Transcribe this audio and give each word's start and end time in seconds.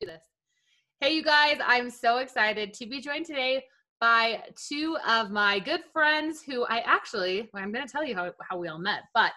do 0.00 0.06
this. 0.06 0.22
Hey, 1.00 1.14
you 1.14 1.22
guys, 1.22 1.58
I'm 1.64 1.90
so 1.90 2.18
excited 2.18 2.74
to 2.74 2.86
be 2.86 3.00
joined 3.00 3.26
today 3.26 3.64
by 4.00 4.42
two 4.68 4.96
of 5.08 5.30
my 5.30 5.58
good 5.58 5.80
friends 5.92 6.42
who 6.42 6.64
I 6.64 6.80
actually, 6.80 7.48
well, 7.52 7.62
I'm 7.62 7.72
going 7.72 7.86
to 7.86 7.90
tell 7.90 8.04
you 8.04 8.14
how, 8.14 8.30
how 8.48 8.58
we 8.58 8.68
all 8.68 8.78
met, 8.78 9.02
but 9.14 9.32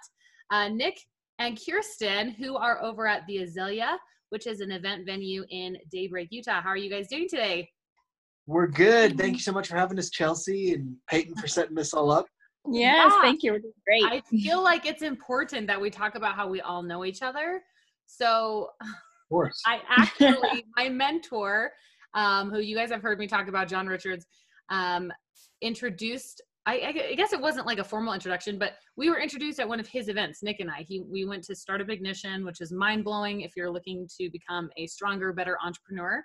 uh, 0.51 0.67
Nick 0.69 0.99
and 1.37 1.57
Kirsten, 1.57 2.31
who 2.31 2.57
are 2.57 2.81
over 2.83 3.07
at 3.07 3.25
the 3.27 3.43
Azalea, 3.43 3.97
which 4.29 4.47
is 4.47 4.59
an 4.59 4.71
event 4.71 5.05
venue 5.05 5.45
in 5.49 5.77
Daybreak, 5.91 6.27
Utah. 6.31 6.61
How 6.61 6.69
are 6.69 6.77
you 6.77 6.89
guys 6.89 7.07
doing 7.07 7.27
today? 7.29 7.69
We're 8.45 8.67
good. 8.67 9.17
Thank 9.17 9.33
you 9.33 9.39
so 9.39 9.51
much 9.51 9.67
for 9.67 9.77
having 9.77 9.99
us, 9.99 10.09
Chelsea 10.09 10.73
and 10.73 10.95
Peyton, 11.09 11.35
for 11.35 11.47
setting 11.47 11.75
this 11.75 11.93
all 11.93 12.11
up. 12.11 12.25
Yes, 12.69 13.11
yeah. 13.13 13.21
thank 13.21 13.43
you. 13.43 13.53
We're 13.53 13.59
doing 13.59 13.73
great. 13.85 14.03
I 14.03 14.21
feel 14.29 14.61
like 14.61 14.85
it's 14.85 15.03
important 15.03 15.67
that 15.67 15.79
we 15.79 15.89
talk 15.89 16.15
about 16.15 16.35
how 16.35 16.47
we 16.47 16.59
all 16.59 16.83
know 16.83 17.05
each 17.05 17.21
other. 17.21 17.61
So, 18.07 18.69
of 18.81 18.87
course, 19.29 19.61
I 19.65 19.79
actually, 19.89 20.65
my 20.77 20.89
mentor, 20.89 21.71
um, 22.13 22.49
who 22.49 22.59
you 22.59 22.75
guys 22.75 22.89
have 22.91 23.01
heard 23.01 23.19
me 23.19 23.27
talk 23.27 23.47
about, 23.47 23.67
John 23.67 23.87
Richards, 23.87 24.25
um, 24.69 25.11
introduced. 25.61 26.41
I, 26.65 26.93
I, 27.11 27.15
guess 27.15 27.33
it 27.33 27.39
wasn't 27.39 27.65
like 27.65 27.79
a 27.79 27.83
formal 27.83 28.13
introduction, 28.13 28.59
but 28.59 28.73
we 28.95 29.09
were 29.09 29.19
introduced 29.19 29.59
at 29.59 29.67
one 29.67 29.79
of 29.79 29.87
his 29.87 30.07
events. 30.07 30.43
Nick 30.43 30.59
and 30.59 30.69
I. 30.69 30.85
He 30.87 31.01
we 31.09 31.25
went 31.25 31.43
to 31.45 31.55
Startup 31.55 31.89
Ignition, 31.89 32.45
which 32.45 32.61
is 32.61 32.71
mind 32.71 33.03
blowing 33.03 33.41
if 33.41 33.53
you're 33.55 33.71
looking 33.71 34.07
to 34.19 34.29
become 34.29 34.69
a 34.77 34.85
stronger, 34.85 35.33
better 35.33 35.57
entrepreneur. 35.63 36.23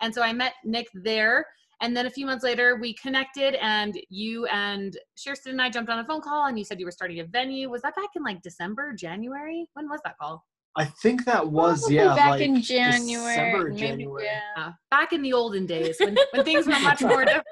And 0.00 0.12
so 0.12 0.22
I 0.22 0.32
met 0.32 0.54
Nick 0.64 0.88
there. 0.94 1.46
And 1.80 1.96
then 1.96 2.06
a 2.06 2.10
few 2.10 2.24
months 2.24 2.44
later, 2.44 2.76
we 2.76 2.94
connected, 2.94 3.56
and 3.56 3.98
you 4.08 4.46
and 4.46 4.96
Kirsten 5.22 5.52
and 5.52 5.62
I 5.62 5.70
jumped 5.70 5.90
on 5.90 5.98
a 5.98 6.04
phone 6.04 6.20
call, 6.20 6.46
and 6.46 6.58
you 6.58 6.64
said 6.64 6.78
you 6.80 6.86
were 6.86 6.92
starting 6.92 7.20
a 7.20 7.24
venue. 7.24 7.68
Was 7.68 7.82
that 7.82 7.96
back 7.96 8.10
in 8.16 8.22
like 8.22 8.42
December, 8.42 8.94
January? 8.94 9.66
When 9.74 9.88
was 9.88 10.00
that 10.04 10.16
call? 10.18 10.44
I 10.76 10.84
think 10.84 11.24
that 11.24 11.46
was 11.46 11.80
Probably 11.80 11.96
yeah, 11.96 12.14
back 12.14 12.30
like 12.30 12.40
in 12.40 12.60
January, 12.60 13.36
December, 13.36 13.70
January. 13.70 14.24
Yeah. 14.24 14.72
back 14.90 15.12
in 15.12 15.22
the 15.22 15.32
olden 15.32 15.66
days 15.66 15.96
when, 16.00 16.16
when 16.32 16.44
things 16.44 16.66
were 16.66 16.78
much 16.80 17.00
more 17.00 17.24
different. 17.24 17.46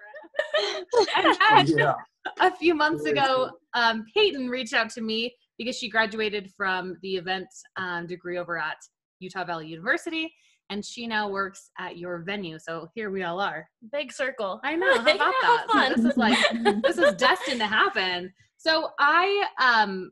yeah. 1.68 1.94
a 2.40 2.50
few 2.56 2.74
months 2.74 3.04
ago, 3.04 3.50
um, 3.74 4.04
Peyton 4.14 4.48
reached 4.48 4.74
out 4.74 4.90
to 4.90 5.00
me 5.00 5.34
because 5.56 5.76
she 5.76 5.88
graduated 5.88 6.50
from 6.56 6.96
the 7.02 7.16
event 7.16 7.46
um, 7.76 8.06
degree 8.06 8.38
over 8.38 8.58
at 8.58 8.76
Utah 9.20 9.44
Valley 9.44 9.68
University, 9.68 10.32
and 10.70 10.84
she 10.84 11.06
now 11.06 11.28
works 11.28 11.70
at 11.78 11.98
your 11.98 12.22
venue. 12.22 12.58
So 12.58 12.88
here 12.94 13.10
we 13.10 13.22
all 13.22 13.40
are. 13.40 13.68
Big 13.92 14.12
circle. 14.12 14.60
I 14.64 14.74
know. 14.74 14.96
How 14.96 15.00
about 15.02 15.34
that? 15.72 15.92
So 15.96 16.02
this 16.02 16.12
is 16.12 16.16
like 16.16 16.38
this 16.82 16.98
is 16.98 17.14
destined 17.14 17.60
to 17.60 17.66
happen. 17.66 18.32
So 18.56 18.90
I 18.98 19.44
um 19.60 20.10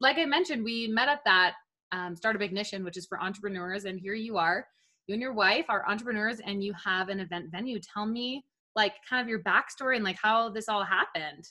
like 0.00 0.18
I 0.18 0.24
mentioned, 0.24 0.64
we 0.64 0.88
met 0.88 1.08
at 1.08 1.20
that 1.24 1.54
um, 1.92 2.16
Startup 2.16 2.42
Ignition, 2.42 2.84
which 2.84 2.96
is 2.96 3.06
for 3.06 3.20
entrepreneurs, 3.20 3.84
and 3.84 3.98
here 3.98 4.14
you 4.14 4.36
are. 4.38 4.66
You 5.06 5.14
and 5.14 5.22
your 5.22 5.32
wife 5.32 5.66
are 5.68 5.88
entrepreneurs, 5.88 6.40
and 6.44 6.62
you 6.62 6.74
have 6.84 7.08
an 7.08 7.20
event 7.20 7.50
venue. 7.50 7.78
Tell 7.78 8.06
me, 8.06 8.44
like, 8.74 8.94
kind 9.08 9.22
of 9.22 9.28
your 9.28 9.42
backstory 9.42 9.96
and 9.96 10.04
like 10.04 10.18
how 10.20 10.48
this 10.48 10.68
all 10.68 10.84
happened. 10.84 11.44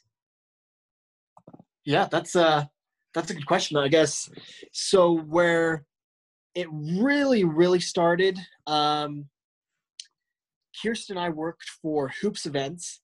Yeah, 1.86 2.08
that's 2.12 2.36
uh 2.36 2.66
that's 3.14 3.32
a 3.32 3.34
good 3.34 3.46
question, 3.46 3.78
I 3.78 3.88
guess. 3.88 4.30
So 4.74 5.20
where 5.20 5.86
it 6.54 6.68
really, 6.72 7.44
really 7.44 7.80
started, 7.80 8.38
um, 8.68 9.26
Kirsten 10.82 11.18
and 11.18 11.26
I 11.26 11.30
worked 11.30 11.70
for 11.82 12.12
Hoops 12.22 12.46
Events 12.46 13.02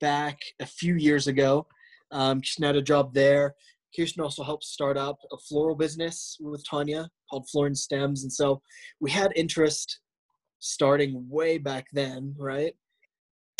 back 0.00 0.38
a 0.60 0.66
few 0.66 0.94
years 0.94 1.26
ago. 1.26 1.66
Um, 2.12 2.40
Kirsten 2.40 2.64
had 2.64 2.76
a 2.76 2.82
job 2.82 3.14
there. 3.14 3.54
Kirsten 3.96 4.22
also 4.22 4.42
helped 4.42 4.64
start 4.64 4.96
up 4.96 5.18
a 5.32 5.36
floral 5.38 5.76
business 5.76 6.36
with 6.40 6.64
Tanya 6.68 7.08
called 7.28 7.48
Florin 7.50 7.74
Stems. 7.74 8.22
And 8.22 8.32
so 8.32 8.60
we 9.00 9.10
had 9.10 9.32
interest 9.36 10.00
starting 10.58 11.24
way 11.28 11.58
back 11.58 11.86
then, 11.92 12.34
right? 12.38 12.74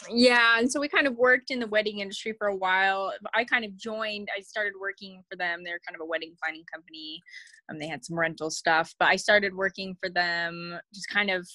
Yeah, 0.08 0.58
and 0.58 0.70
so 0.70 0.80
we 0.80 0.88
kind 0.88 1.08
of 1.08 1.16
worked 1.16 1.50
in 1.50 1.58
the 1.58 1.66
wedding 1.66 1.98
industry 1.98 2.32
for 2.38 2.48
a 2.48 2.56
while. 2.56 3.12
I 3.34 3.44
kind 3.44 3.64
of 3.64 3.76
joined, 3.76 4.28
I 4.36 4.40
started 4.42 4.74
working 4.80 5.22
for 5.28 5.36
them. 5.36 5.64
They're 5.64 5.80
kind 5.86 5.97
of 5.97 6.00
a 6.03 6.06
wedding 6.06 6.34
planning 6.41 6.64
company. 6.72 7.20
Um, 7.69 7.78
they 7.78 7.88
had 7.88 8.04
some 8.04 8.19
rental 8.19 8.50
stuff, 8.50 8.94
but 9.00 9.08
I 9.08 9.16
started 9.16 9.54
working 9.54 9.97
for 10.00 10.08
them 10.08 10.78
just 10.94 11.08
kind 11.08 11.30
of 11.30 11.48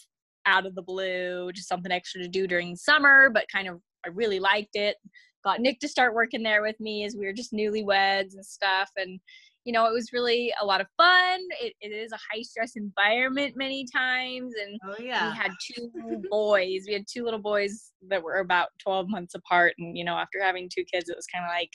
out 0.46 0.66
of 0.66 0.76
the 0.76 0.82
blue, 0.82 1.54
just 1.54 1.70
something 1.70 1.92
extra 1.92 2.22
to 2.22 2.28
do 2.28 2.46
during 2.46 2.76
summer, 2.76 3.30
but 3.30 3.46
kind 3.50 3.70
of 3.70 3.80
I 4.06 4.10
really 4.10 4.40
liked 4.40 4.76
it 4.76 4.98
got 5.44 5.60
Nick 5.60 5.80
to 5.80 5.88
start 5.88 6.14
working 6.14 6.44
there 6.44 6.62
with 6.62 6.80
me 6.80 7.06
as 7.06 7.16
we 7.16 7.26
were 7.26 7.34
just 7.34 7.54
newlyweds 7.54 8.34
and 8.34 8.46
stuff. 8.46 8.90
And, 8.98 9.20
you 9.66 9.74
know, 9.74 9.86
it 9.86 9.94
was 9.94 10.12
really 10.14 10.54
a 10.62 10.66
lot 10.66 10.82
of 10.82 10.88
fun. 10.98 11.40
It, 11.62 11.74
it 11.82 11.90
is 11.90 12.12
a 12.12 12.18
high 12.18 12.42
stress 12.42 12.74
environment 12.76 13.56
many 13.56 13.86
times. 13.94 14.54
And 14.62 14.80
oh, 14.88 15.02
yeah. 15.02 15.30
we 15.30 15.38
had 15.38 15.52
two 15.74 16.22
boys. 16.30 16.84
We 16.88 16.94
had 16.94 17.06
two 17.12 17.24
little 17.24 17.42
boys 17.42 17.92
that 18.10 18.24
were 18.24 18.40
about 18.40 18.70
12 18.82 19.08
months 19.10 19.36
apart. 19.36 19.74
And, 19.78 19.98
you 19.98 20.04
know, 20.04 20.16
after 20.16 20.42
having 20.42 20.70
two 20.70 20.84
kids, 20.92 21.10
it 21.10 21.16
was 21.16 21.28
kind 21.28 21.46
of 21.46 21.50
like 21.50 21.72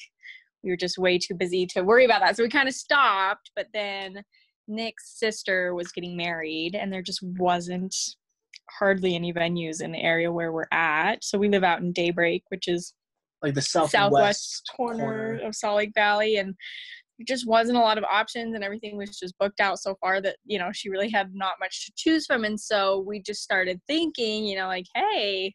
we 0.63 0.71
were 0.71 0.77
just 0.77 0.99
way 0.99 1.19
too 1.19 1.35
busy 1.35 1.67
to 1.67 1.83
worry 1.83 2.05
about 2.05 2.21
that. 2.21 2.37
So 2.37 2.43
we 2.43 2.49
kind 2.49 2.69
of 2.69 2.75
stopped. 2.75 3.51
But 3.55 3.67
then 3.73 4.23
Nick's 4.67 5.19
sister 5.19 5.75
was 5.75 5.93
getting 5.93 6.17
married, 6.17 6.75
and 6.75 6.93
there 6.93 7.03
just 7.03 7.23
wasn't 7.23 7.95
hardly 8.79 9.15
any 9.15 9.33
venues 9.33 9.83
in 9.83 9.93
the 9.93 10.03
area 10.03 10.31
where 10.31 10.53
we're 10.53 10.69
at. 10.73 11.25
So 11.25 11.39
we 11.39 11.49
live 11.49 11.65
out 11.65 11.81
in 11.81 11.93
Daybreak, 11.93 12.43
which 12.49 12.69
is 12.69 12.93
like 13.43 13.55
the 13.55 13.63
southwest, 13.63 13.93
southwest 13.93 14.71
corner, 14.77 14.99
corner 14.99 15.41
of 15.47 15.55
Salt 15.55 15.77
Lake 15.77 15.93
Valley, 15.95 16.37
and 16.37 16.55
there 17.19 17.25
just 17.25 17.47
wasn't 17.47 17.79
a 17.79 17.81
lot 17.81 17.99
of 17.99 18.05
options, 18.05 18.55
and 18.55 18.65
everything 18.65 18.97
was 18.97 19.19
just 19.19 19.39
booked 19.39 19.61
out 19.61 19.79
so 19.79 19.97
far 20.01 20.21
that 20.21 20.37
you 20.45 20.59
know 20.59 20.71
she 20.73 20.91
really 20.91 21.11
had 21.11 21.35
not 21.35 21.55
much 21.61 21.87
to 21.87 21.93
choose 21.97 22.27
from, 22.27 22.45
and 22.45 22.59
so 22.59 23.05
we 23.07 23.21
just 23.21 23.43
started 23.43 23.81
thinking, 23.87 24.45
you 24.45 24.57
know, 24.57 24.67
like, 24.67 24.87
hey, 24.95 25.55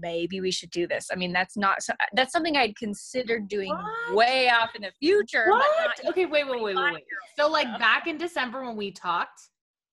maybe 0.00 0.40
we 0.40 0.50
should 0.50 0.70
do 0.70 0.86
this. 0.86 1.08
I 1.12 1.16
mean, 1.16 1.32
that's 1.32 1.56
not 1.56 1.78
that's 2.14 2.32
something 2.32 2.56
I'd 2.56 2.76
considered 2.76 3.48
doing 3.48 3.70
what? 3.70 4.14
way 4.14 4.48
off 4.48 4.70
in 4.74 4.82
the 4.82 4.92
future. 5.00 5.46
What? 5.48 6.08
okay, 6.08 6.26
wait, 6.26 6.48
wait, 6.48 6.62
wait, 6.62 6.76
wait, 6.76 6.92
wait. 6.94 7.04
So 7.38 7.48
like 7.48 7.66
back 7.78 8.06
in 8.06 8.18
December 8.18 8.64
when 8.64 8.76
we 8.76 8.90
talked, 8.90 9.40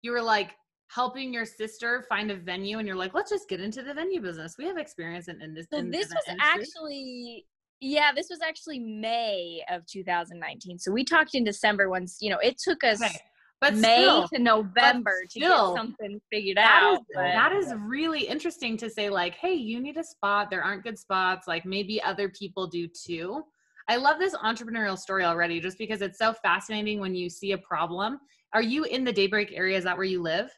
you 0.02 0.12
were 0.12 0.22
like, 0.22 0.50
helping 0.92 1.32
your 1.32 1.44
sister 1.44 2.04
find 2.08 2.30
a 2.30 2.36
venue 2.36 2.78
and 2.78 2.86
you're 2.86 2.96
like 2.96 3.14
let's 3.14 3.30
just 3.30 3.48
get 3.48 3.60
into 3.60 3.82
the 3.82 3.94
venue 3.94 4.20
business 4.20 4.56
we 4.58 4.64
have 4.64 4.76
experience 4.76 5.28
in, 5.28 5.40
in 5.40 5.54
this 5.54 5.66
so 5.72 5.78
in 5.78 5.90
this 5.90 6.08
was 6.08 6.24
industry. 6.28 6.38
actually 6.40 7.46
yeah 7.80 8.10
this 8.14 8.28
was 8.28 8.40
actually 8.46 8.78
may 8.78 9.62
of 9.70 9.86
2019 9.86 10.78
so 10.78 10.90
we 10.90 11.04
talked 11.04 11.34
in 11.34 11.44
december 11.44 11.88
once 11.88 12.18
you 12.20 12.28
know 12.28 12.38
it 12.38 12.58
took 12.58 12.82
us 12.84 13.02
okay. 13.02 13.16
But 13.60 13.74
May 13.74 14.04
still, 14.04 14.26
to 14.28 14.38
November 14.38 15.24
to 15.28 15.38
get 15.38 15.50
something 15.50 16.18
figured 16.32 16.56
that 16.56 16.82
out. 16.82 17.00
Is, 17.00 17.06
that 17.14 17.52
is 17.52 17.74
really 17.76 18.22
interesting 18.22 18.78
to 18.78 18.88
say, 18.88 19.10
like, 19.10 19.34
hey, 19.34 19.52
you 19.52 19.80
need 19.80 19.98
a 19.98 20.02
spot. 20.02 20.48
There 20.48 20.62
aren't 20.62 20.82
good 20.82 20.98
spots. 20.98 21.46
Like, 21.46 21.66
maybe 21.66 22.02
other 22.02 22.30
people 22.30 22.66
do 22.66 22.88
too. 22.88 23.42
I 23.86 23.96
love 23.96 24.18
this 24.18 24.34
entrepreneurial 24.34 24.96
story 24.96 25.24
already 25.24 25.60
just 25.60 25.76
because 25.76 26.00
it's 26.00 26.18
so 26.18 26.32
fascinating 26.32 27.00
when 27.00 27.14
you 27.14 27.28
see 27.28 27.52
a 27.52 27.58
problem. 27.58 28.18
Are 28.54 28.62
you 28.62 28.84
in 28.84 29.04
the 29.04 29.12
Daybreak 29.12 29.52
area? 29.52 29.76
Is 29.76 29.84
that 29.84 29.94
where 29.94 30.06
you 30.06 30.22
live? 30.22 30.50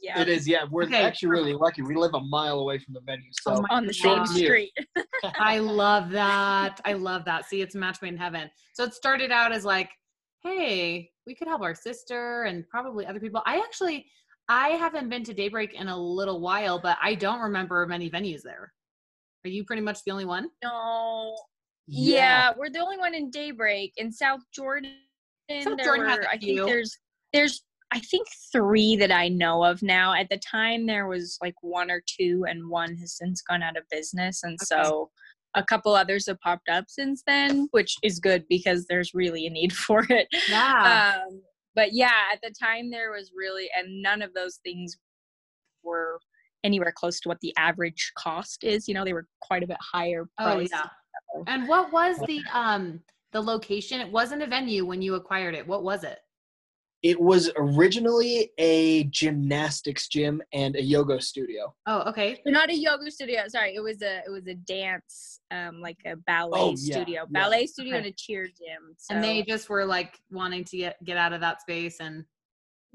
Yeah. 0.00 0.20
It 0.20 0.28
is, 0.28 0.48
yeah. 0.48 0.64
We're 0.70 0.84
okay. 0.84 1.02
actually 1.02 1.28
um 1.28 1.32
really 1.32 1.54
lucky. 1.54 1.82
We 1.82 1.94
live 1.94 2.14
a 2.14 2.20
mile 2.20 2.60
away 2.60 2.78
from 2.78 2.94
the 2.94 3.00
venue. 3.00 3.30
So 3.32 3.54
oh 3.54 3.64
on 3.70 3.86
the 3.86 3.94
same 3.94 4.26
street. 4.26 4.72
I 5.38 5.58
love 5.58 6.10
that. 6.10 6.80
I 6.84 6.92
love 6.94 7.24
that. 7.26 7.46
See, 7.46 7.60
it's 7.60 7.74
a 7.74 7.78
match 7.78 8.00
made 8.02 8.12
in 8.12 8.16
heaven. 8.18 8.50
So 8.74 8.84
it 8.84 8.94
started 8.94 9.30
out 9.30 9.52
as 9.52 9.64
like, 9.64 9.90
hey, 10.42 11.10
we 11.26 11.34
could 11.34 11.48
help 11.48 11.62
our 11.62 11.74
sister 11.74 12.44
and 12.44 12.68
probably 12.68 13.06
other 13.06 13.20
people. 13.20 13.42
I 13.46 13.58
actually 13.58 14.06
I 14.48 14.70
haven't 14.70 15.08
been 15.08 15.24
to 15.24 15.34
Daybreak 15.34 15.74
in 15.74 15.88
a 15.88 15.96
little 15.96 16.40
while, 16.40 16.80
but 16.80 16.98
I 17.02 17.14
don't 17.14 17.40
remember 17.40 17.86
many 17.86 18.10
venues 18.10 18.42
there. 18.42 18.72
Are 19.44 19.48
you 19.48 19.64
pretty 19.64 19.82
much 19.82 19.98
the 20.04 20.12
only 20.12 20.24
one? 20.24 20.48
No. 20.62 21.36
Yeah, 21.86 22.16
yeah 22.16 22.52
we're 22.56 22.70
the 22.70 22.80
only 22.80 22.98
one 22.98 23.14
in 23.14 23.30
Daybreak. 23.30 23.94
In 23.96 24.12
South 24.12 24.40
Jordan, 24.52 24.96
South 25.62 25.78
Jordan 25.82 26.06
were, 26.06 26.26
I 26.28 26.38
think 26.38 26.60
there's 26.66 26.96
there's 27.32 27.62
I 27.92 27.98
think 27.98 28.26
three 28.50 28.96
that 28.96 29.12
I 29.12 29.28
know 29.28 29.62
of 29.64 29.82
now. 29.82 30.14
At 30.14 30.30
the 30.30 30.38
time, 30.38 30.86
there 30.86 31.06
was 31.06 31.36
like 31.42 31.54
one 31.60 31.90
or 31.90 32.02
two, 32.06 32.44
and 32.48 32.70
one 32.70 32.96
has 32.96 33.18
since 33.18 33.42
gone 33.42 33.62
out 33.62 33.76
of 33.76 33.84
business. 33.90 34.42
And 34.42 34.54
okay. 34.54 34.64
so 34.64 35.10
a 35.54 35.62
couple 35.62 35.94
others 35.94 36.26
have 36.26 36.40
popped 36.40 36.70
up 36.70 36.86
since 36.88 37.22
then, 37.26 37.68
which 37.72 37.96
is 38.02 38.18
good 38.18 38.44
because 38.48 38.86
there's 38.86 39.12
really 39.12 39.46
a 39.46 39.50
need 39.50 39.72
for 39.76 40.06
it. 40.08 40.26
Yeah. 40.48 41.20
Um, 41.28 41.42
but 41.74 41.92
yeah, 41.92 42.12
at 42.32 42.40
the 42.42 42.54
time, 42.58 42.90
there 42.90 43.12
was 43.12 43.30
really, 43.36 43.68
and 43.76 44.02
none 44.02 44.22
of 44.22 44.32
those 44.32 44.58
things 44.64 44.96
were 45.82 46.18
anywhere 46.64 46.92
close 46.96 47.20
to 47.20 47.28
what 47.28 47.40
the 47.40 47.54
average 47.58 48.12
cost 48.16 48.64
is. 48.64 48.88
You 48.88 48.94
know, 48.94 49.04
they 49.04 49.12
were 49.12 49.26
quite 49.42 49.62
a 49.62 49.66
bit 49.66 49.78
higher. 49.80 50.28
Oh, 50.38 50.58
yeah. 50.58 50.88
And 51.46 51.68
what 51.68 51.92
was 51.92 52.18
the 52.26 52.42
um 52.52 53.00
the 53.32 53.40
location? 53.40 54.00
It 54.00 54.10
wasn't 54.10 54.42
a 54.42 54.46
venue 54.46 54.86
when 54.86 55.02
you 55.02 55.14
acquired 55.14 55.54
it. 55.54 55.66
What 55.66 55.82
was 55.82 56.04
it? 56.04 56.18
It 57.02 57.20
was 57.20 57.50
originally 57.56 58.52
a 58.58 59.04
gymnastics 59.04 60.08
gym 60.08 60.40
and 60.52 60.76
a 60.76 60.82
yoga 60.82 61.20
studio. 61.20 61.74
Oh, 61.86 62.08
okay. 62.08 62.40
not 62.46 62.70
a 62.70 62.74
yoga 62.74 63.10
studio. 63.10 63.42
Sorry, 63.48 63.74
it 63.74 63.80
was 63.80 64.02
a 64.02 64.22
it 64.24 64.30
was 64.30 64.46
a 64.46 64.54
dance, 64.54 65.40
um, 65.50 65.80
like 65.80 65.98
a 66.06 66.16
ballet 66.16 66.60
oh, 66.60 66.74
yeah, 66.76 66.94
studio, 66.94 67.22
yeah. 67.22 67.40
ballet 67.40 67.66
studio 67.66 67.96
okay. 67.96 68.06
and 68.06 68.06
a 68.06 68.16
cheer 68.16 68.46
gym. 68.46 68.94
So. 68.98 69.14
And 69.14 69.24
they 69.24 69.42
just 69.42 69.68
were 69.68 69.84
like 69.84 70.18
wanting 70.30 70.64
to 70.64 70.76
get 70.76 71.04
get 71.04 71.16
out 71.16 71.32
of 71.32 71.40
that 71.40 71.60
space 71.60 71.98
and. 72.00 72.24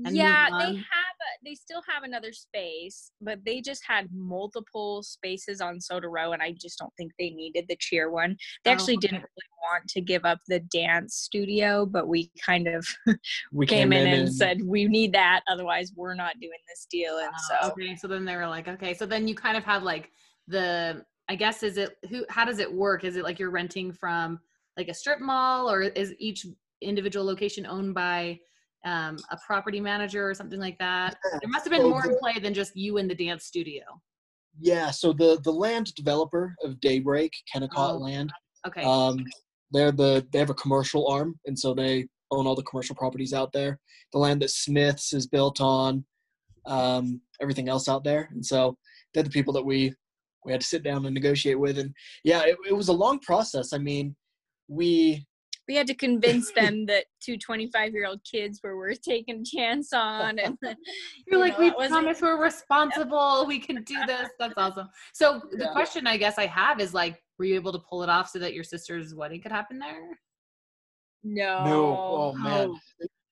And 0.06 0.16
yeah 0.16 0.48
they 0.60 0.66
have 0.66 0.74
a, 0.76 1.46
they 1.46 1.56
still 1.56 1.82
have 1.88 2.04
another 2.04 2.32
space 2.32 3.12
but 3.22 3.40
they 3.46 3.62
just 3.62 3.82
had 3.88 4.08
multiple 4.14 5.02
spaces 5.04 5.62
on 5.62 5.80
soda 5.80 6.08
row 6.08 6.34
and 6.34 6.42
i 6.42 6.52
just 6.52 6.78
don't 6.78 6.94
think 6.98 7.12
they 7.18 7.30
needed 7.32 7.66
the 7.68 7.76
cheer 7.80 8.12
one 8.12 8.36
they 8.64 8.72
Oh, 8.72 8.74
actually 8.74 8.96
okay. 8.98 9.08
didn't 9.08 9.22
really 9.22 9.50
want 9.72 9.88
to 9.88 10.02
give 10.02 10.26
up 10.26 10.40
the 10.48 10.60
dance 10.60 11.16
studio 11.16 11.86
but 11.86 12.08
we 12.08 12.32
kind 12.44 12.68
of 12.68 12.88
We 13.52 13.66
came 13.66 13.92
in 13.94 14.08
and 14.08 14.34
said 14.34 14.62
we 14.64 14.86
need 14.86 15.14
that 15.14 15.42
otherwise 15.48 15.92
we're 15.96 16.14
not 16.16 16.40
doing 16.40 16.60
this 16.68 16.86
deal 16.90 17.18
and 17.18 17.32
Oh, 17.34 17.68
so 17.68 17.72
okay, 17.72 17.96
so 17.96 18.08
then 18.08 18.26
they 18.26 18.36
were 18.36 18.48
like, 18.48 18.68
okay, 18.68 18.94
so 18.94 19.06
then 19.06 19.28
you 19.28 19.36
kind 19.36 19.58
of 19.58 19.64
had 19.64 19.84
like 19.84 20.12
the, 20.48 21.04
I 21.30 21.36
guess, 21.36 21.64
is 21.64 21.78
it 21.78 21.98
who? 22.10 22.26
How 22.30 22.46
does 22.46 22.60
it 22.60 22.72
work? 22.72 23.04
Is 23.04 23.16
it 23.18 23.24
like 23.24 23.40
you're 23.40 23.50
renting 23.52 23.92
from 23.92 24.40
like 24.78 24.88
a 24.88 24.94
strip 24.94 25.20
mall, 25.20 25.70
or 25.70 25.82
is 25.82 26.14
each 26.20 26.46
individual 26.82 27.26
location 27.26 27.66
owned 27.66 27.94
by 27.94 28.40
um, 28.85 29.18
a 29.31 29.38
property 29.45 29.79
manager 29.79 30.29
or 30.29 30.33
something 30.33 30.59
like 30.59 30.77
that? 30.79 31.18
There 31.41 31.50
must 31.50 31.65
have 31.65 31.71
been 31.71 31.81
So 31.81 31.89
more 31.89 32.06
in 32.06 32.18
play 32.18 32.39
than 32.39 32.53
just 32.53 32.75
you 32.75 32.97
and 32.97 33.09
the 33.09 33.15
dance 33.15 33.45
studio. 33.45 33.83
Yeah, 34.59 34.91
so 34.91 35.13
the 35.13 35.39
the 35.44 35.51
land 35.51 35.94
developer 35.95 36.56
of 36.63 36.79
Daybreak, 36.79 37.31
Kennecott 37.53 37.95
Oh, 37.95 37.97
Land, 37.97 38.33
Okay, 38.68 38.81
um, 38.81 39.24
they're 39.71 39.91
the 39.91 40.25
they 40.31 40.39
have 40.39 40.50
a 40.50 40.56
commercial 40.56 41.07
arm, 41.07 41.39
and 41.45 41.57
so 41.57 41.74
they 41.74 42.07
own 42.31 42.47
all 42.47 42.56
the 42.56 42.63
commercial 42.63 42.95
properties 42.95 43.33
out 43.33 43.51
there. 43.53 43.79
The 44.13 44.19
land 44.19 44.41
that 44.41 44.50
Smiths 44.50 45.13
is 45.13 45.27
built 45.27 45.62
on, 45.62 46.03
um, 46.65 47.21
everything 47.41 47.69
else 47.69 47.88
out 47.88 48.03
there, 48.03 48.29
and 48.31 48.45
so 48.45 48.77
they're 49.13 49.24
the 49.24 49.29
people 49.29 49.53
that 49.53 49.65
we 49.65 49.94
we 50.45 50.51
had 50.51 50.62
to 50.62 50.68
sit 50.68 50.83
down 50.83 51.06
and 51.06 51.13
negotiate 51.13 51.59
with. 51.59 51.77
And 51.77 51.94
yeah, 52.24 52.41
it, 52.45 52.57
it 52.68 52.74
was 52.74 52.88
a 52.88 52.94
long 52.94 53.19
process. 53.19 53.74
I 53.74 53.77
mean, 53.77 54.15
we 54.68 55.25
we 55.68 55.75
had 55.75 55.88
to 55.88 55.94
convince 55.94 56.52
them 56.52 56.86
that 56.88 57.06
two 57.22 57.38
25 57.38 57.94
year 57.94 58.06
old 58.08 58.22
kids 58.24 58.62
were 58.64 58.78
worth 58.78 59.02
taking 59.02 59.42
a 59.42 59.44
chance 59.44 59.92
on 59.94 60.40
and 60.40 60.58
you're 60.64 60.75
you 61.28 61.38
like, 61.40 61.60
know, 61.60 61.66
we 61.80 61.88
promise 61.88 62.22
we're 62.22 62.42
responsible. 62.42 63.46
We 63.48 63.60
can 63.60 63.84
do 63.84 63.96
this. 64.08 64.30
That's 64.40 64.54
awesome. 64.58 64.88
So 65.14 65.42
the 65.52 65.66
Yeah. 65.66 65.72
question 65.72 66.08
I 66.08 66.18
guess 66.18 66.38
I 66.38 66.46
have 66.48 66.80
is 66.80 66.94
like, 66.94 67.22
were 67.38 67.46
you 67.46 67.56
able 67.56 67.74
to 67.74 67.80
pull 67.80 68.04
it 68.04 68.10
off 68.10 68.30
so 68.30 68.40
that 68.40 68.54
your 68.54 68.64
sister's 68.64 69.14
wedding 69.14 69.42
could 69.42 69.52
happen 69.52 69.80
there? 69.80 70.18
no 71.24 71.66
no, 71.66 71.98
oh 71.98 72.34
man, 72.34 72.70
oh. 72.70 72.80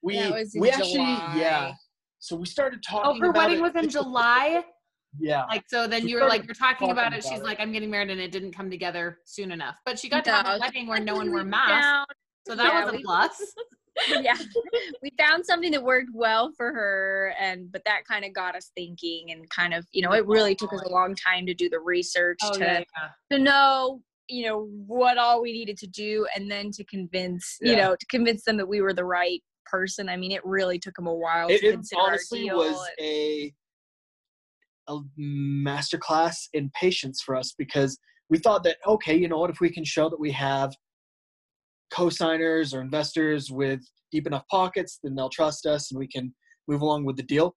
we 0.02 0.18
That 0.18 0.32
was 0.34 0.54
in 0.56 0.62
we 0.62 0.70
actually 0.72 0.94
July. 0.96 1.36
yeah. 1.38 1.74
So 2.20 2.36
we 2.36 2.46
started 2.46 2.84
oh, 2.90 2.92
talking 3.04 3.22
Oh, 3.22 3.26
her 3.26 3.30
about 3.30 3.44
wedding 3.50 3.60
it. 3.60 3.62
was 3.62 3.76
in 3.76 3.90
July. 3.90 4.64
Yeah, 5.18 5.46
Like 5.46 5.64
so, 5.68 5.88
then 5.88 6.04
We 6.04 6.10
you 6.12 6.20
were 6.20 6.28
like 6.28 6.46
you're 6.46 6.56
talking 6.56 6.90
about 6.92 7.04
talking 7.12 7.20
it. 7.20 7.24
She's 7.24 7.40
it. 7.40 7.46
like, 7.46 7.60
I'm 7.62 7.72
getting 7.72 7.90
married, 7.90 8.10
and 8.10 8.20
it 8.20 8.34
didn't 8.34 8.52
come 8.52 8.70
together 8.70 9.20
soon 9.24 9.52
enough. 9.54 9.76
But 9.86 9.98
she 9.98 10.10
got 10.10 10.26
to 10.26 10.32
have 10.32 10.46
a 10.46 10.60
wedding 10.60 10.88
where 10.88 11.00
no 11.00 11.16
one 11.16 11.32
wore 11.32 11.46
masks, 11.46 11.86
found- 11.86 12.08
so 12.46 12.56
that 12.56 12.66
yeah, 12.66 12.84
was 12.86 12.94
a 12.94 12.98
we- 12.98 13.04
plus. 13.04 13.54
yeah 14.22 14.36
we 15.02 15.10
found 15.18 15.46
something 15.46 15.72
that 15.72 15.82
worked 15.82 16.10
well 16.14 16.52
for 16.58 16.74
her 16.74 17.34
and 17.40 17.72
but 17.72 17.82
that 17.86 18.02
kind 18.06 18.26
of 18.26 18.34
got 18.34 18.54
us 18.54 18.70
thinking 18.76 19.32
and 19.32 19.50
kind 19.50 19.74
of 19.74 19.86
you 19.94 20.02
know 20.02 20.12
it 20.12 20.28
really 20.28 20.54
took 20.54 20.74
us 20.74 20.82
a 20.82 20.90
long 20.90 21.16
time 21.16 21.46
to 21.46 21.54
do 21.54 21.70
the 21.70 21.80
research 21.80 22.40
Oh 22.44 22.52
to 22.52 22.60
yeah, 22.60 22.80
yeah. 22.80 23.38
to 23.38 23.42
know 23.42 24.02
you 24.28 24.48
know 24.48 24.68
what 24.86 25.18
all 25.18 25.42
we 25.42 25.54
needed 25.54 25.78
to 25.78 25.88
do 25.88 26.28
and 26.36 26.52
then 26.52 26.72
to 26.72 26.84
convince 26.84 27.58
you 27.62 27.78
know 27.78 27.96
to 27.98 28.06
convince 28.08 28.44
them 28.44 28.58
that 28.58 28.68
we 28.68 28.82
were 28.82 28.94
the 28.94 29.06
right 29.06 29.42
person 29.66 30.10
i 30.10 30.18
mean 30.18 30.32
it 30.34 30.44
really 30.46 30.78
took 30.78 30.96
them 30.96 31.08
a 31.08 31.14
while 31.14 31.48
it, 31.48 31.62
to 31.62 31.68
it 31.68 31.80
honestly 31.98 32.52
was 32.52 32.76
and- 33.00 33.08
a 33.08 33.54
a 34.88 35.00
masterclass 35.20 36.48
in 36.54 36.70
patience 36.80 37.22
for 37.22 37.36
us 37.36 37.54
because 37.58 37.98
we 38.30 38.38
thought 38.38 38.64
that 38.64 38.78
okay, 38.88 39.16
you 39.16 39.28
know 39.28 39.38
what, 39.38 39.50
if 39.50 39.60
we 39.60 39.72
can 39.72 39.84
show 39.84 40.10
that 40.10 40.20
we 40.20 40.32
have 40.32 40.74
co-signers 41.92 42.74
or 42.74 42.82
investors 42.82 43.52
with 43.52 43.82
deep 44.12 44.28
enough 44.28 44.44
pockets, 44.50 45.00
then 45.04 45.16
they'll 45.16 45.30
trust 45.30 45.66
us 45.66 45.92
and 45.92 46.00
we 46.00 46.08
can 46.08 46.34
move 46.68 46.82
along 46.82 47.06
with 47.06 47.18
the 47.18 47.24
deal. 47.24 47.56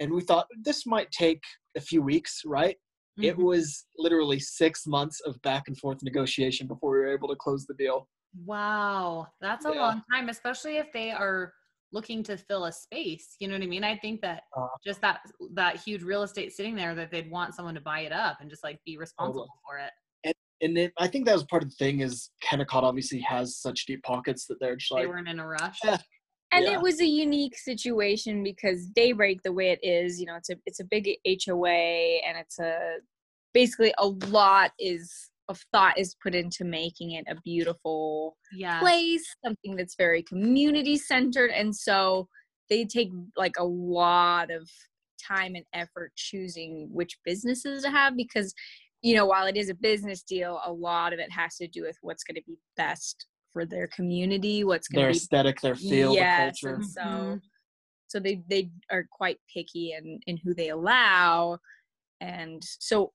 And 0.00 0.12
we 0.12 0.22
thought 0.22 0.46
this 0.62 0.86
might 0.86 1.10
take 1.10 1.42
a 1.76 1.80
few 1.80 2.02
weeks, 2.02 2.42
right? 2.46 2.76
It 3.20 3.36
Mhm. 3.36 3.44
was 3.44 3.86
literally 3.96 4.38
six 4.38 4.86
months 4.86 5.20
of 5.20 5.40
back 5.42 5.64
and 5.66 5.76
forth 5.78 5.98
negotiation 6.02 6.68
before 6.68 6.92
we 6.92 6.98
were 6.98 7.12
able 7.12 7.28
to 7.28 7.36
close 7.36 7.66
the 7.66 7.74
deal. 7.74 8.08
Wow, 8.44 9.26
that's 9.40 9.64
a 9.64 9.72
Yeah. 9.72 9.80
long 9.80 10.02
time, 10.12 10.28
especially 10.28 10.76
if 10.76 10.92
they 10.92 11.10
are 11.10 11.52
looking 11.90 12.22
to 12.24 12.36
fill 12.36 12.66
a 12.66 12.72
space. 12.72 13.34
You 13.40 13.48
know 13.48 13.54
what 13.54 13.62
I 13.62 13.66
mean? 13.66 13.82
I 13.82 13.96
think 13.96 14.20
that 14.20 14.44
Uh, 14.56 14.68
just 14.84 15.00
that 15.00 15.22
that 15.54 15.76
huge 15.76 16.02
real 16.04 16.22
estate 16.22 16.52
sitting 16.52 16.76
there 16.76 16.94
that 16.94 17.10
they'd 17.10 17.30
want 17.30 17.54
someone 17.54 17.74
to 17.74 17.80
buy 17.80 18.00
it 18.00 18.12
up 18.12 18.40
and 18.40 18.48
just 18.48 18.62
like 18.62 18.78
be 18.84 18.96
responsible 18.96 19.48
for 19.66 19.78
it. 19.78 19.90
And 20.60 20.76
it, 20.76 20.92
I 20.98 21.06
think 21.08 21.26
that 21.26 21.34
was 21.34 21.44
part 21.44 21.62
of 21.62 21.70
the 21.70 21.76
thing 21.76 22.00
is 22.00 22.30
Kennecott 22.44 22.82
obviously 22.82 23.20
has 23.20 23.56
such 23.56 23.86
deep 23.86 24.02
pockets 24.02 24.46
that 24.46 24.58
they're 24.60 24.76
just 24.76 24.92
They 24.94 25.06
weren't 25.06 25.28
in 25.28 25.38
a 25.40 25.46
rush. 25.46 25.78
Eh. 25.84 25.90
Yeah. 25.90 25.96
and 26.52 26.64
Yeah. 26.64 26.72
it 26.74 26.80
was 26.82 27.00
a 27.00 27.06
unique 27.06 27.56
situation 27.56 28.42
because 28.42 28.86
daybreak 28.86 29.42
the 29.42 29.52
way 29.52 29.70
it 29.70 29.80
is 29.82 30.18
you 30.18 30.26
know 30.26 30.34
it's 30.36 30.50
a 30.50 30.56
it's 30.66 30.80
a 30.80 30.84
big 30.84 31.08
hoa 31.46 31.70
and 32.26 32.36
it's 32.38 32.58
a 32.58 32.96
basically 33.54 33.92
a 33.98 34.06
lot 34.06 34.72
is 34.78 35.30
of 35.48 35.58
thought 35.72 35.96
is 35.98 36.14
put 36.22 36.34
into 36.34 36.64
making 36.64 37.12
it 37.12 37.24
a 37.28 37.34
beautiful 37.42 38.36
Yeah. 38.52 38.80
place, 38.80 39.24
something 39.44 39.76
that's 39.76 39.94
very 39.96 40.22
community 40.22 40.96
centered. 40.98 41.50
And 41.50 41.74
so 41.74 42.28
they 42.68 42.84
take 42.84 43.10
like 43.34 43.54
a 43.58 43.64
lot 43.64 44.50
of 44.50 44.68
time 45.26 45.54
and 45.54 45.64
effort 45.72 46.12
choosing 46.16 46.88
which 46.92 47.16
businesses 47.24 47.82
to 47.82 47.90
have 47.90 48.14
because, 48.14 48.52
you 49.02 49.14
know, 49.14 49.26
while 49.26 49.46
it 49.46 49.56
is 49.56 49.68
a 49.70 49.74
business 49.74 50.22
deal, 50.22 50.60
a 50.64 50.72
lot 50.72 51.12
of 51.12 51.18
it 51.18 51.30
has 51.30 51.56
to 51.56 51.68
do 51.68 51.82
with 51.82 51.96
what's 52.02 52.24
going 52.24 52.34
to 52.36 52.42
be 52.46 52.58
best 52.76 53.26
for 53.52 53.64
their 53.64 53.86
community, 53.88 54.64
what's 54.64 54.88
going 54.88 55.00
their 55.02 55.08
to 55.08 55.14
be 55.14 55.18
aesthetic, 55.18 55.60
their 55.60 55.74
feel, 55.76 56.14
yes, 56.14 56.60
the 56.60 56.66
culture. 56.68 56.74
and 56.74 56.84
so 56.84 57.00
Mhm. 57.00 57.42
so 58.08 58.18
they 58.20 58.42
they 58.48 58.70
are 58.90 59.06
quite 59.10 59.38
picky 59.52 59.92
in 59.92 60.20
in 60.26 60.36
who 60.38 60.54
they 60.54 60.70
allow, 60.70 61.58
and 62.20 62.62
so 62.64 63.12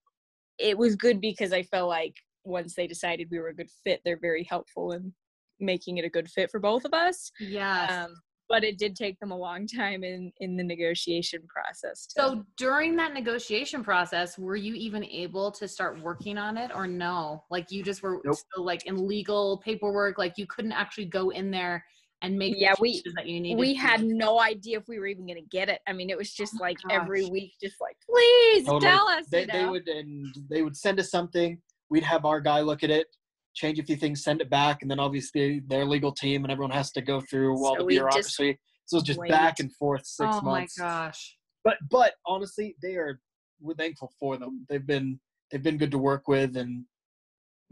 it 0.58 0.78
was 0.78 0.96
good 0.96 1.20
because 1.20 1.52
I 1.54 1.64
felt 1.64 1.90
like 1.90 2.16
once 2.46 2.76
they 2.76 2.88
decided 2.88 3.30
we 3.32 3.40
were 3.40 3.50
a 3.50 3.56
good 3.56 3.72
fit, 3.84 4.02
they're 4.06 4.20
very 4.20 4.44
helpful 4.44 4.92
in 4.94 5.14
making 5.60 5.98
it 5.98 6.06
a 6.06 6.10
good 6.10 6.30
fit 6.30 6.52
for 6.52 6.60
both 6.60 6.86
of 6.86 6.94
us. 6.94 7.32
Yeah. 7.40 8.06
Um, 8.06 8.16
but 8.54 8.64
it 8.64 8.78
did 8.78 8.96
take 8.96 9.20
them 9.20 9.32
a 9.32 9.36
long 9.36 9.66
time 9.66 10.04
in 10.04 10.32
in 10.38 10.56
the 10.56 10.64
negotiation 10.64 11.42
process. 11.48 12.06
To, 12.06 12.14
so 12.22 12.46
during 12.56 12.96
that 12.98 13.12
negotiation 13.12 13.84
process, 13.84 14.38
were 14.38 14.56
you 14.56 14.76
even 14.76 15.04
able 15.06 15.50
to 15.54 15.68
start 15.68 16.00
working 16.04 16.38
on 16.38 16.56
it 16.56 16.70
or 16.76 16.86
no? 16.86 17.44
Like 17.50 17.72
you 17.72 17.82
just 17.82 18.04
were 18.04 18.22
Nope. 18.24 18.36
still 18.36 18.64
like 18.64 18.86
in 18.86 19.08
legal 19.08 19.58
paperwork, 19.58 20.20
like 20.20 20.34
you 20.38 20.46
couldn't 20.46 20.72
actually 20.72 21.06
go 21.06 21.32
in 21.32 21.50
there 21.50 21.84
and 22.22 22.38
make 22.38 22.54
the 22.54 22.60
Yeah, 22.60 22.76
we- 22.80 22.94
changes 22.94 23.14
that 23.16 23.26
you 23.26 23.40
needed. 23.42 23.58
we 23.58 23.74
to. 23.74 23.80
had 23.80 24.04
no 24.04 24.40
idea 24.40 24.78
if 24.78 24.88
we 24.88 25.00
were 25.00 25.08
even 25.08 25.26
going 25.26 25.42
to 25.42 25.50
get 25.50 25.68
it. 25.68 25.82
I 25.88 25.94
mean, 25.94 26.12
it 26.12 26.18
was 26.18 26.32
just 26.32 26.62
like 26.62 26.78
oh 26.86 26.94
every 26.94 27.26
week, 27.26 27.54
just 27.60 27.82
like, 27.82 27.98
please 28.08 28.66
oh, 28.68 28.74
Totally. 28.74 28.92
tell 28.92 29.08
us. 29.08 29.26
They, 29.32 29.42
you 29.42 29.48
they 29.48 29.66
would 29.66 29.88
and 29.88 30.28
they 30.48 30.62
would 30.62 30.78
send 30.78 31.00
us 31.00 31.10
something. 31.10 31.60
We'd 31.90 32.04
have 32.04 32.24
our 32.24 32.40
guy 32.40 32.62
look 32.62 32.84
at 32.84 32.92
it, 32.92 33.08
change 33.54 33.80
a 33.80 33.84
few 33.84 33.96
things, 33.96 34.24
send 34.24 34.42
it 34.42 34.50
back, 34.50 34.82
and 34.82 34.90
then 34.90 35.00
obviously 35.00 35.62
their 35.68 35.86
legal 35.86 36.12
team 36.12 36.44
and 36.44 36.52
everyone 36.52 36.72
has 36.72 36.92
to 36.92 37.02
go 37.02 37.22
through 37.22 37.54
all 37.64 37.76
So 37.76 37.80
the 37.80 37.86
we 37.86 37.94
just 37.96 38.38
bureaucracy. 38.38 38.60
so 38.86 38.98
it's 38.98 39.08
just 39.08 39.20
wait. 39.20 39.30
back 39.30 39.60
and 39.60 39.74
forth 39.76 40.06
six 40.06 40.38
oh 40.38 40.42
months. 40.42 40.76
Oh 40.80 40.84
my 40.84 40.88
gosh. 40.90 41.38
But 41.64 41.78
but 41.90 42.14
honestly, 42.26 42.76
they 42.82 42.96
are 42.96 43.20
we're 43.62 43.76
thankful 43.76 44.12
for 44.20 44.38
them. 44.38 44.66
They've 44.70 44.86
been 44.86 45.20
they've 45.52 45.64
been 45.64 45.78
good 45.78 45.92
to 45.92 45.98
work 45.98 46.28
with, 46.28 46.58
and 46.58 46.86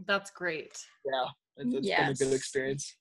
That's 0.06 0.30
great. 0.30 0.78
yeah, 1.04 1.26
it, 1.56 1.74
it's 1.74 1.88
been 1.88 2.08
a 2.08 2.14
good 2.14 2.32
experience. 2.34 2.96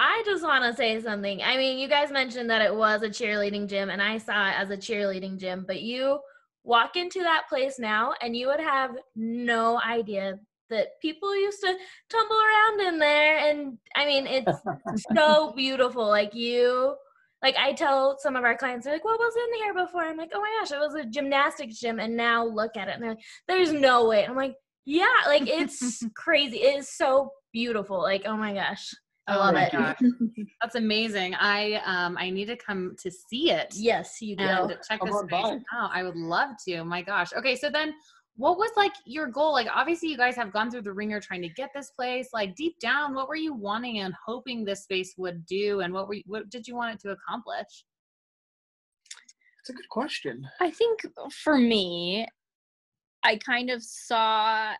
I 0.00 0.22
just 0.24 0.44
want 0.44 0.64
to 0.64 0.76
say 0.76 1.00
something. 1.00 1.42
I 1.42 1.56
mean, 1.56 1.76
you 1.78 1.88
guys 1.88 2.12
mentioned 2.12 2.48
that 2.50 2.62
it 2.62 2.74
was 2.74 3.02
a 3.02 3.08
cheerleading 3.08 3.68
gym, 3.68 3.90
and 3.90 4.00
I 4.00 4.18
saw 4.18 4.48
it 4.48 4.54
as 4.56 4.70
a 4.70 4.76
cheerleading 4.76 5.38
gym, 5.38 5.64
but 5.66 5.82
you 5.82 6.20
walk 6.64 6.96
into 6.96 7.20
that 7.20 7.44
place 7.48 7.78
now 7.78 8.12
and 8.20 8.36
you 8.36 8.46
would 8.46 8.60
have 8.60 8.94
no 9.16 9.80
idea 9.80 10.38
that 10.70 11.00
people 11.00 11.34
used 11.34 11.60
to 11.60 11.74
tumble 12.10 12.36
around 12.36 12.80
in 12.94 12.98
there. 12.98 13.50
And 13.50 13.78
I 13.96 14.06
mean, 14.06 14.26
it's 14.26 14.58
so 15.16 15.52
beautiful. 15.56 16.06
Like, 16.08 16.34
you, 16.34 16.94
like, 17.42 17.56
I 17.56 17.72
tell 17.72 18.16
some 18.18 18.36
of 18.36 18.44
our 18.44 18.56
clients, 18.56 18.84
they're 18.84 18.94
like, 18.94 19.04
what 19.04 19.18
was 19.18 19.34
in 19.36 19.62
here 19.64 19.74
before? 19.74 20.02
I'm 20.02 20.16
like, 20.16 20.30
oh 20.34 20.40
my 20.40 20.56
gosh, 20.60 20.72
it 20.72 20.78
was 20.80 20.94
a 20.94 21.04
gymnastics 21.04 21.78
gym, 21.78 21.98
and 22.00 22.16
now 22.16 22.44
look 22.44 22.76
at 22.76 22.88
it. 22.88 22.94
And 22.94 23.02
they're 23.02 23.10
like, 23.10 23.24
there's 23.46 23.72
no 23.72 24.06
way. 24.08 24.26
I'm 24.26 24.36
like, 24.36 24.54
yeah, 24.84 25.06
like, 25.26 25.46
it's 25.46 26.02
crazy. 26.16 26.58
It 26.58 26.78
is 26.78 26.90
so 26.90 27.30
beautiful. 27.52 28.00
Like, 28.02 28.22
oh 28.26 28.36
my 28.36 28.54
gosh. 28.54 28.92
I 29.26 29.34
Oh 29.36 29.38
love 29.40 29.54
my 29.54 29.66
it. 29.66 29.72
gosh. 29.72 29.98
That's 30.62 30.74
amazing. 30.76 31.34
I 31.34 31.74
um 31.84 32.16
I 32.18 32.30
need 32.30 32.46
to 32.46 32.56
come 32.56 32.96
to 33.02 33.10
see 33.10 33.50
it. 33.50 33.74
Yes, 33.76 34.22
you 34.22 34.34
do. 34.34 34.42
and 34.44 34.70
check 34.88 35.00
Come 35.00 35.08
this 35.08 35.16
on 35.16 35.28
space 35.28 35.62
out. 35.76 35.90
I 35.92 36.02
would 36.02 36.16
love 36.16 36.50
to. 36.66 36.82
My 36.84 37.02
gosh. 37.02 37.34
Okay, 37.34 37.54
so 37.54 37.68
then 37.68 37.92
what 38.38 38.56
was 38.56 38.70
like 38.76 38.92
your 39.04 39.26
goal? 39.26 39.52
Like 39.52 39.66
obviously 39.74 40.08
you 40.08 40.16
guys 40.16 40.36
have 40.36 40.52
gone 40.52 40.70
through 40.70 40.82
the 40.82 40.92
ringer 40.92 41.20
trying 41.20 41.42
to 41.42 41.48
get 41.48 41.70
this 41.74 41.90
place. 41.90 42.28
Like 42.32 42.54
deep 42.54 42.78
down, 42.78 43.12
what 43.12 43.28
were 43.28 43.34
you 43.34 43.52
wanting 43.52 43.98
and 43.98 44.14
hoping 44.24 44.64
this 44.64 44.84
space 44.84 45.14
would 45.18 45.44
do 45.44 45.80
and 45.80 45.92
what 45.92 46.06
were 46.06 46.14
you, 46.14 46.22
what 46.26 46.48
did 46.48 46.66
you 46.68 46.76
want 46.76 46.94
it 46.94 47.00
to 47.00 47.10
accomplish? 47.10 47.84
It's 49.60 49.70
a 49.70 49.72
good 49.72 49.88
question. 49.88 50.48
I 50.60 50.70
think 50.70 51.00
for 51.32 51.58
me, 51.58 52.28
I 53.24 53.36
kind 53.36 53.70
of 53.70 53.82
saw 53.82 54.72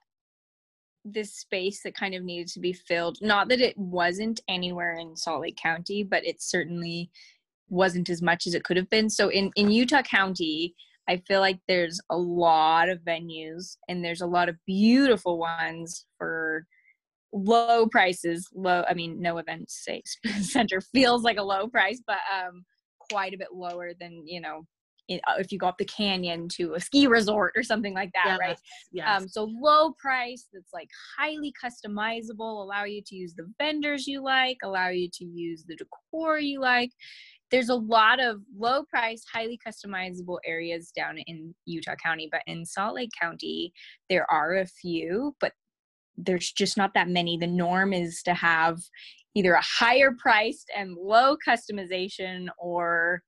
this 1.04 1.34
space 1.34 1.82
that 1.82 1.96
kind 1.96 2.14
of 2.14 2.22
needed 2.22 2.46
to 2.52 2.60
be 2.60 2.72
filled. 2.72 3.18
Not 3.20 3.48
that 3.48 3.60
it 3.60 3.76
wasn't 3.76 4.40
anywhere 4.46 4.94
in 4.94 5.16
Salt 5.16 5.42
Lake 5.42 5.56
County, 5.56 6.04
but 6.04 6.24
it 6.24 6.40
certainly 6.40 7.10
wasn't 7.68 8.08
as 8.08 8.22
much 8.22 8.46
as 8.46 8.54
it 8.54 8.62
could 8.62 8.76
have 8.76 8.88
been. 8.88 9.10
So 9.10 9.30
in 9.30 9.50
in 9.56 9.68
Utah 9.70 10.02
County, 10.02 10.76
I 11.08 11.16
feel 11.26 11.40
like 11.40 11.58
there's 11.66 12.00
a 12.10 12.16
lot 12.16 12.88
of 12.88 13.00
venues 13.00 13.76
and 13.88 14.04
there's 14.04 14.20
a 14.20 14.26
lot 14.26 14.48
of 14.48 14.56
beautiful 14.66 15.38
ones 15.38 16.06
for 16.18 16.66
low 17.32 17.86
prices. 17.86 18.48
Low, 18.54 18.84
I 18.88 18.94
mean, 18.94 19.20
no 19.20 19.38
event 19.38 19.70
center 20.40 20.80
feels 20.80 21.22
like 21.22 21.38
a 21.38 21.42
low 21.42 21.68
price, 21.68 22.02
but 22.06 22.18
um, 22.32 22.64
quite 23.10 23.34
a 23.34 23.38
bit 23.38 23.54
lower 23.54 23.92
than 23.98 24.22
you 24.26 24.40
know 24.40 24.64
uh, 25.10 25.34
if 25.38 25.50
you 25.50 25.58
go 25.58 25.66
up 25.66 25.78
the 25.78 25.84
canyon 25.84 26.48
to 26.48 26.74
a 26.74 26.80
ski 26.80 27.06
resort 27.06 27.52
or 27.56 27.62
something 27.62 27.94
like 27.94 28.10
that, 28.12 28.26
yes, 28.26 28.38
right? 28.38 28.58
Yes. 28.92 29.22
Um, 29.22 29.28
so 29.28 29.48
low 29.60 29.92
price 29.92 30.46
that's 30.52 30.72
like 30.72 30.88
highly 31.18 31.52
customizable, 31.62 32.62
allow 32.62 32.84
you 32.84 33.02
to 33.06 33.16
use 33.16 33.34
the 33.34 33.50
vendors 33.58 34.06
you 34.06 34.22
like, 34.22 34.58
allow 34.62 34.88
you 34.88 35.08
to 35.14 35.24
use 35.24 35.64
the 35.66 35.76
decor 35.76 36.38
you 36.38 36.60
like. 36.60 36.90
There's 37.50 37.68
a 37.68 37.74
lot 37.74 38.20
of 38.20 38.42
low 38.56 38.84
price, 38.84 39.24
highly 39.32 39.58
customizable 39.66 40.38
areas 40.44 40.90
down 40.94 41.18
in 41.26 41.54
Utah 41.64 41.96
County, 42.02 42.28
but 42.30 42.42
in 42.46 42.64
Salt 42.64 42.94
Lake 42.94 43.10
County, 43.20 43.72
there 44.10 44.30
are 44.30 44.56
a 44.56 44.66
few, 44.66 45.34
but 45.40 45.52
there's 46.16 46.50
just 46.52 46.76
not 46.76 46.94
that 46.94 47.08
many. 47.08 47.36
The 47.38 47.46
norm 47.46 47.92
is 47.92 48.22
to 48.24 48.34
have 48.34 48.78
either 49.34 49.52
a 49.52 49.62
higher 49.62 50.12
priced 50.18 50.70
and 50.76 50.96
low 50.96 51.36
customization 51.46 52.48
or 52.58 53.22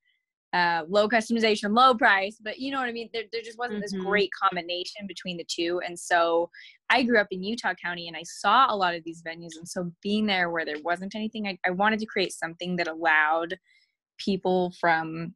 uh, 0.53 0.83
low 0.89 1.09
customization, 1.09 1.77
low 1.77 1.95
price, 1.95 2.39
but 2.43 2.59
you 2.59 2.73
know 2.73 2.81
what 2.81 2.89
I 2.89 2.93
mean? 2.93 3.09
There, 3.12 3.23
there 3.33 3.43
just 3.43 3.59
wasn't 3.59 3.85
mm-hmm. 3.85 3.97
this 3.97 4.05
great 4.05 4.31
combination 4.33 5.07
between 5.07 5.37
the 5.37 5.47
two. 5.49 5.81
And 5.87 5.97
so 5.97 6.50
I 6.89 7.05
grew 7.05 7.21
up 7.21 7.29
in 7.31 7.45
Utah 7.45 7.75
County 7.81 8.09
and 8.09 8.17
I 8.17 8.25
saw 8.25 8.67
a 8.69 8.75
lot 8.75 8.95
of 8.95 9.05
these 9.05 9.23
venues. 9.23 9.57
And 9.57 9.69
so 9.69 9.93
being 10.03 10.27
there 10.27 10.50
where 10.50 10.65
there 10.65 10.83
wasn't 10.83 11.15
anything, 11.15 11.47
I, 11.47 11.57
I 11.65 11.71
wanted 11.71 12.00
to 12.00 12.07
create 12.07 12.33
something 12.33 12.75
that 12.77 12.89
allowed 12.89 13.57
people 14.21 14.73
from 14.81 15.35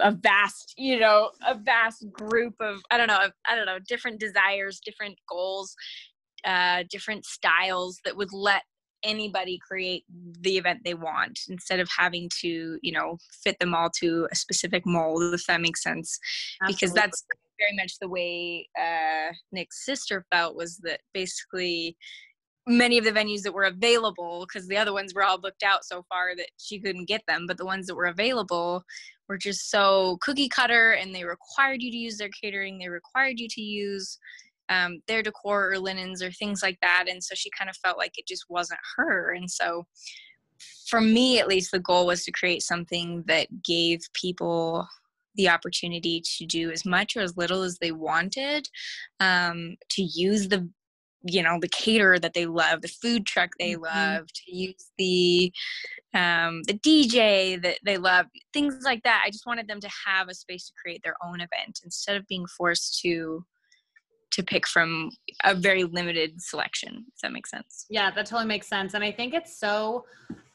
a 0.00 0.10
vast 0.10 0.74
you 0.76 0.98
know 0.98 1.30
a 1.46 1.54
vast 1.54 2.04
group 2.12 2.54
of 2.60 2.80
i 2.90 2.96
don't 2.96 3.06
know 3.06 3.20
i 3.48 3.54
don't 3.54 3.66
know 3.66 3.78
different 3.86 4.18
desires 4.18 4.80
different 4.84 5.16
goals 5.28 5.74
uh 6.44 6.82
different 6.90 7.24
styles 7.24 7.98
that 8.04 8.16
would 8.16 8.32
let 8.32 8.62
anybody 9.04 9.60
create 9.66 10.04
the 10.40 10.56
event 10.58 10.80
they 10.84 10.94
want 10.94 11.38
instead 11.48 11.78
of 11.78 11.88
having 11.96 12.28
to 12.40 12.78
you 12.82 12.92
know 12.92 13.16
fit 13.44 13.56
them 13.60 13.74
all 13.74 13.88
to 13.88 14.26
a 14.32 14.34
specific 14.34 14.84
mold 14.84 15.22
if 15.32 15.46
that 15.46 15.60
makes 15.60 15.82
sense 15.82 16.18
Absolutely. 16.62 16.74
because 16.74 16.94
that's 16.94 17.24
very 17.60 17.76
much 17.76 17.98
the 18.00 18.08
way 18.08 18.68
uh, 18.80 19.32
nick's 19.52 19.84
sister 19.84 20.24
felt 20.32 20.56
was 20.56 20.78
that 20.78 21.00
basically 21.14 21.96
many 22.68 22.98
of 22.98 23.04
the 23.04 23.12
venues 23.12 23.42
that 23.42 23.54
were 23.54 23.64
available 23.64 24.46
because 24.46 24.68
the 24.68 24.76
other 24.76 24.92
ones 24.92 25.14
were 25.14 25.24
all 25.24 25.38
booked 25.38 25.62
out 25.62 25.84
so 25.84 26.04
far 26.08 26.36
that 26.36 26.48
she 26.58 26.78
couldn't 26.78 27.08
get 27.08 27.22
them 27.26 27.46
but 27.46 27.56
the 27.56 27.64
ones 27.64 27.86
that 27.86 27.94
were 27.94 28.06
available 28.06 28.82
were 29.28 29.38
just 29.38 29.70
so 29.70 30.18
cookie 30.20 30.48
cutter 30.48 30.92
and 30.92 31.14
they 31.14 31.24
required 31.24 31.82
you 31.82 31.90
to 31.90 31.96
use 31.96 32.18
their 32.18 32.30
catering 32.30 32.78
they 32.78 32.88
required 32.88 33.38
you 33.38 33.48
to 33.48 33.60
use 33.60 34.18
um, 34.68 35.02
their 35.06 35.22
decor 35.22 35.72
or 35.72 35.78
linens 35.78 36.22
or 36.22 36.30
things 36.30 36.62
like 36.62 36.78
that. 36.82 37.06
And 37.08 37.22
so 37.22 37.34
she 37.34 37.50
kind 37.50 37.70
of 37.70 37.76
felt 37.76 37.98
like 37.98 38.18
it 38.18 38.26
just 38.26 38.46
wasn't 38.48 38.80
her. 38.96 39.32
And 39.32 39.50
so 39.50 39.86
for 40.88 41.00
me, 41.00 41.38
at 41.38 41.48
least, 41.48 41.70
the 41.70 41.78
goal 41.78 42.06
was 42.06 42.24
to 42.24 42.32
create 42.32 42.62
something 42.62 43.24
that 43.26 43.62
gave 43.62 44.00
people 44.14 44.86
the 45.36 45.48
opportunity 45.48 46.20
to 46.38 46.46
do 46.46 46.70
as 46.70 46.84
much 46.84 47.16
or 47.16 47.20
as 47.20 47.36
little 47.36 47.62
as 47.62 47.78
they 47.78 47.92
wanted, 47.92 48.68
um, 49.20 49.76
to 49.90 50.02
use 50.02 50.48
the 50.48 50.68
you 51.24 51.42
know 51.42 51.58
the 51.60 51.68
caterer 51.68 52.18
that 52.18 52.34
they 52.34 52.46
love 52.46 52.80
the 52.80 52.88
food 52.88 53.26
truck 53.26 53.50
they 53.58 53.72
mm-hmm. 53.72 53.84
love 53.84 54.26
to 54.32 54.54
use 54.54 54.90
the 54.98 55.52
um 56.14 56.62
the 56.64 56.74
dj 56.74 57.60
that 57.60 57.78
they 57.84 57.96
love 57.96 58.26
things 58.52 58.84
like 58.84 59.02
that 59.02 59.22
i 59.24 59.30
just 59.30 59.46
wanted 59.46 59.66
them 59.66 59.80
to 59.80 59.88
have 60.06 60.28
a 60.28 60.34
space 60.34 60.66
to 60.66 60.72
create 60.80 61.00
their 61.02 61.16
own 61.24 61.36
event 61.40 61.80
instead 61.84 62.16
of 62.16 62.26
being 62.28 62.46
forced 62.46 63.00
to 63.00 63.44
to 64.30 64.42
pick 64.42 64.66
from 64.66 65.10
a 65.44 65.54
very 65.54 65.84
limited 65.84 66.40
selection. 66.40 67.04
If 67.14 67.20
that 67.22 67.32
makes 67.32 67.50
sense. 67.50 67.86
Yeah, 67.88 68.10
that 68.10 68.26
totally 68.26 68.46
makes 68.46 68.66
sense. 68.66 68.94
And 68.94 69.02
I 69.02 69.10
think 69.10 69.34
it's 69.34 69.58
so 69.58 70.04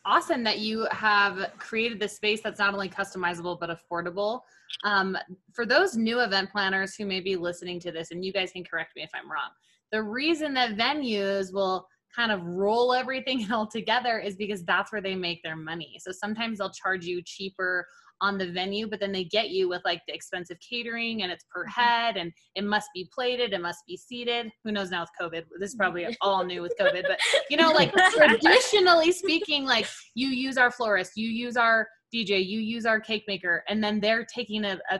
awesome 0.06 0.44
that 0.44 0.60
you 0.60 0.88
have 0.92 1.52
created 1.58 2.00
this 2.00 2.16
space 2.16 2.42
that's 2.42 2.60
not 2.60 2.74
only 2.74 2.90
customizable 2.90 3.60
but 3.60 3.70
affordable. 3.70 4.42
Um, 4.84 5.18
for 5.54 5.66
those 5.66 5.96
new 5.96 6.22
event 6.22 6.52
planners 6.52 6.96
who 6.96 7.06
may 7.06 7.20
be 7.20 7.36
listening 7.36 7.80
to 7.82 7.92
this, 7.92 8.12
and 8.12 8.24
you 8.24 8.34
guys 8.34 8.52
can 8.52 8.64
correct 8.64 8.96
me 8.96 9.04
if 9.04 9.12
I'm 9.14 9.32
wrong, 9.32 9.50
the 9.94 10.04
reason 10.04 10.56
that 10.56 10.76
venues 10.76 11.54
will 11.54 11.88
kind 12.14 12.32
of 12.32 12.44
roll 12.44 12.94
everything 12.94 13.48
all 13.54 13.68
together 13.68 14.20
is 14.20 14.36
because 14.36 14.66
that's 14.66 14.92
where 14.92 15.02
they 15.02 15.16
make 15.16 15.42
their 15.44 15.56
money. 15.56 15.98
So 16.02 16.12
sometimes 16.12 16.58
they'll 16.58 16.72
charge 16.72 17.06
you 17.06 17.22
cheaper 17.24 17.86
on 18.22 18.38
the 18.38 18.52
venue, 18.52 18.88
but 18.88 19.00
then 19.00 19.12
they 19.12 19.26
get 19.26 19.50
you 19.50 19.70
with 19.70 19.82
like 19.86 20.02
the 20.08 20.14
expensive 20.14 20.58
catering 20.68 21.24
and 21.24 21.32
it's 21.32 21.46
per 21.54 21.66
mm-hmm. 21.66 21.82
head 21.82 22.18
and 22.18 22.32
it 22.56 22.64
must 22.64 22.90
be 22.94 23.08
plated, 23.14 23.54
it 23.54 23.62
must 23.62 23.80
be 23.88 23.96
seated. 23.96 24.50
Who 24.64 24.72
knows 24.72 24.90
now 24.92 25.02
with 25.02 25.10
COVID? 25.22 25.44
This 25.60 25.72
is 25.72 25.76
probably 25.76 26.08
all 26.22 26.44
new 26.44 26.62
with 26.62 26.74
COVID, 26.80 27.04
but 27.08 27.20
you 27.50 27.58
know, 27.58 27.72
like 27.72 27.94
traditionally 28.16 29.12
speaking, 29.12 29.66
like 29.66 29.88
you 30.16 30.30
use 30.30 30.58
our 30.58 30.72
florist, 30.72 31.14
you 31.16 31.28
use 31.28 31.58
our 31.58 31.88
DJ, 32.14 32.46
you 32.46 32.60
use 32.60 32.86
our 32.86 33.00
cake 33.00 33.26
maker, 33.28 33.64
and 33.68 33.84
then 33.84 34.00
they're 34.00 34.26
taking 34.26 34.64
a, 34.66 34.80
a 34.92 35.00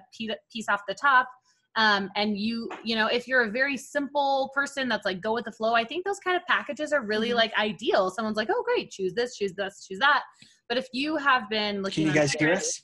piece 0.52 0.68
off 0.70 0.82
the 0.88 0.96
top 0.96 1.28
um, 1.76 2.10
and 2.16 2.38
you 2.38 2.70
you 2.84 2.96
know 2.96 3.08
if 3.08 3.28
you're 3.28 3.44
a 3.44 3.52
very 3.52 3.76
simple 3.78 4.52
person 4.54 4.88
that's 4.88 5.06
like 5.06 5.22
go 5.22 5.34
with 5.34 5.46
the 5.46 5.52
flow 5.52 5.74
i 5.74 5.84
think 5.84 6.06
those 6.06 6.20
kind 6.20 6.38
of 6.38 6.44
packages 6.46 6.94
are 6.94 7.02
really 7.02 7.30
mm-hmm. 7.30 7.38
like 7.38 7.54
ideal 7.58 8.12
someone's 8.12 8.38
like 8.38 8.50
oh 8.52 8.64
great 8.64 8.92
choose 8.92 9.14
this 9.14 9.36
choose 9.36 9.54
this 9.54 9.86
choose 9.88 10.00
that 10.00 10.22
but 10.70 10.78
if 10.78 10.88
you 10.94 11.18
have 11.18 11.50
been 11.50 11.82
looking 11.82 12.06
can 12.06 12.14
you 12.14 12.20
guys 12.20 12.34
hear 12.34 12.52
us 12.52 12.84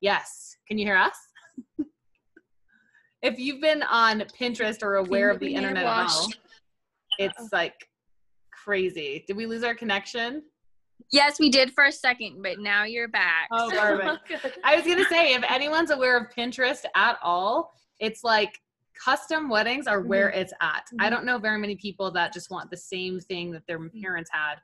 Yes. 0.00 0.56
Can 0.66 0.78
you 0.78 0.86
hear 0.86 0.96
us? 0.96 1.16
if 3.22 3.38
you've 3.38 3.60
been 3.60 3.82
on 3.82 4.20
Pinterest 4.40 4.82
or 4.82 4.96
aware 4.96 5.30
of 5.30 5.38
the 5.40 5.54
internet 5.54 5.84
at 5.84 6.08
all, 6.08 6.28
it's 7.18 7.52
like 7.52 7.74
crazy. 8.64 9.24
Did 9.26 9.36
we 9.36 9.46
lose 9.46 9.62
our 9.62 9.74
connection? 9.74 10.42
Yes, 11.12 11.40
we 11.40 11.50
did 11.50 11.72
for 11.72 11.84
a 11.84 11.92
second, 11.92 12.42
but 12.42 12.60
now 12.60 12.84
you're 12.84 13.08
back. 13.08 13.48
Oh, 13.50 13.70
perfect. 14.30 14.58
I 14.64 14.76
was 14.76 14.86
gonna 14.86 15.06
say, 15.06 15.34
if 15.34 15.42
anyone's 15.50 15.90
aware 15.90 16.16
of 16.16 16.26
Pinterest 16.36 16.84
at 16.94 17.18
all, 17.22 17.72
it's 18.00 18.24
like 18.24 18.58
custom 19.02 19.48
weddings 19.48 19.86
are 19.86 20.00
where 20.00 20.30
mm-hmm. 20.30 20.40
it's 20.40 20.52
at. 20.60 20.84
Mm-hmm. 20.86 21.00
I 21.00 21.10
don't 21.10 21.24
know 21.24 21.38
very 21.38 21.58
many 21.58 21.76
people 21.76 22.10
that 22.12 22.32
just 22.32 22.50
want 22.50 22.70
the 22.70 22.76
same 22.76 23.20
thing 23.20 23.52
that 23.52 23.66
their 23.66 23.78
mm-hmm. 23.78 24.00
parents 24.00 24.30
had 24.32 24.56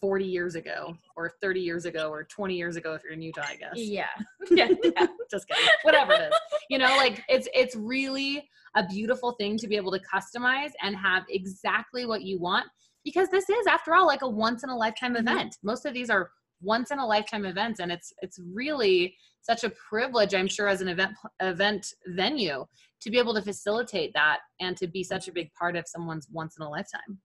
40 0.00 0.24
years 0.24 0.54
ago 0.54 0.96
or 1.16 1.32
30 1.40 1.60
years 1.60 1.84
ago 1.84 2.08
or 2.10 2.24
20 2.24 2.54
years 2.54 2.76
ago 2.76 2.94
if 2.94 3.02
you're 3.02 3.12
in 3.12 3.22
Utah, 3.22 3.42
I 3.48 3.56
guess. 3.56 3.72
Yeah. 3.74 4.06
yeah, 4.50 4.68
yeah. 4.84 5.06
Just 5.30 5.48
kidding. 5.48 5.68
Whatever 5.82 6.12
it 6.12 6.22
is. 6.22 6.34
You 6.70 6.78
know, 6.78 6.96
like 6.96 7.24
it's 7.28 7.48
it's 7.54 7.74
really 7.74 8.48
a 8.76 8.86
beautiful 8.86 9.32
thing 9.32 9.56
to 9.58 9.66
be 9.66 9.76
able 9.76 9.90
to 9.92 10.00
customize 10.00 10.72
and 10.82 10.94
have 10.94 11.24
exactly 11.30 12.06
what 12.06 12.22
you 12.22 12.38
want 12.38 12.66
because 13.04 13.28
this 13.30 13.48
is 13.48 13.66
after 13.66 13.94
all 13.94 14.06
like 14.06 14.22
a 14.22 14.28
once 14.28 14.62
in 14.62 14.70
a 14.70 14.76
lifetime 14.76 15.14
mm-hmm. 15.14 15.26
event. 15.26 15.56
Most 15.62 15.86
of 15.86 15.94
these 15.94 16.10
are 16.10 16.30
once 16.60 16.90
in 16.90 16.98
a 16.98 17.06
lifetime 17.06 17.44
events 17.44 17.80
and 17.80 17.92
it's 17.92 18.12
it's 18.22 18.40
really 18.52 19.14
such 19.42 19.64
a 19.64 19.70
privilege 19.70 20.34
I'm 20.34 20.48
sure 20.48 20.68
as 20.68 20.80
an 20.80 20.88
event 20.88 21.14
event 21.40 21.94
venue 22.06 22.66
to 23.00 23.10
be 23.10 23.18
able 23.18 23.34
to 23.34 23.42
facilitate 23.42 24.12
that 24.14 24.38
and 24.60 24.76
to 24.76 24.86
be 24.86 25.02
such 25.02 25.28
a 25.28 25.32
big 25.32 25.52
part 25.54 25.76
of 25.76 25.86
someone's 25.86 26.28
once 26.30 26.56
in 26.58 26.64
a 26.64 26.70
lifetime. 26.70 27.18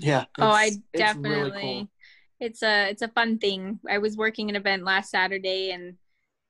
Yeah. 0.00 0.24
Oh, 0.38 0.48
I 0.48 0.72
definitely. 0.94 1.30
It's, 1.30 1.54
really 1.54 1.62
cool. 1.62 1.88
it's 2.40 2.62
a 2.62 2.90
it's 2.90 3.02
a 3.02 3.08
fun 3.08 3.38
thing. 3.38 3.80
I 3.88 3.98
was 3.98 4.16
working 4.16 4.50
an 4.50 4.56
event 4.56 4.84
last 4.84 5.10
Saturday, 5.10 5.70
and 5.70 5.94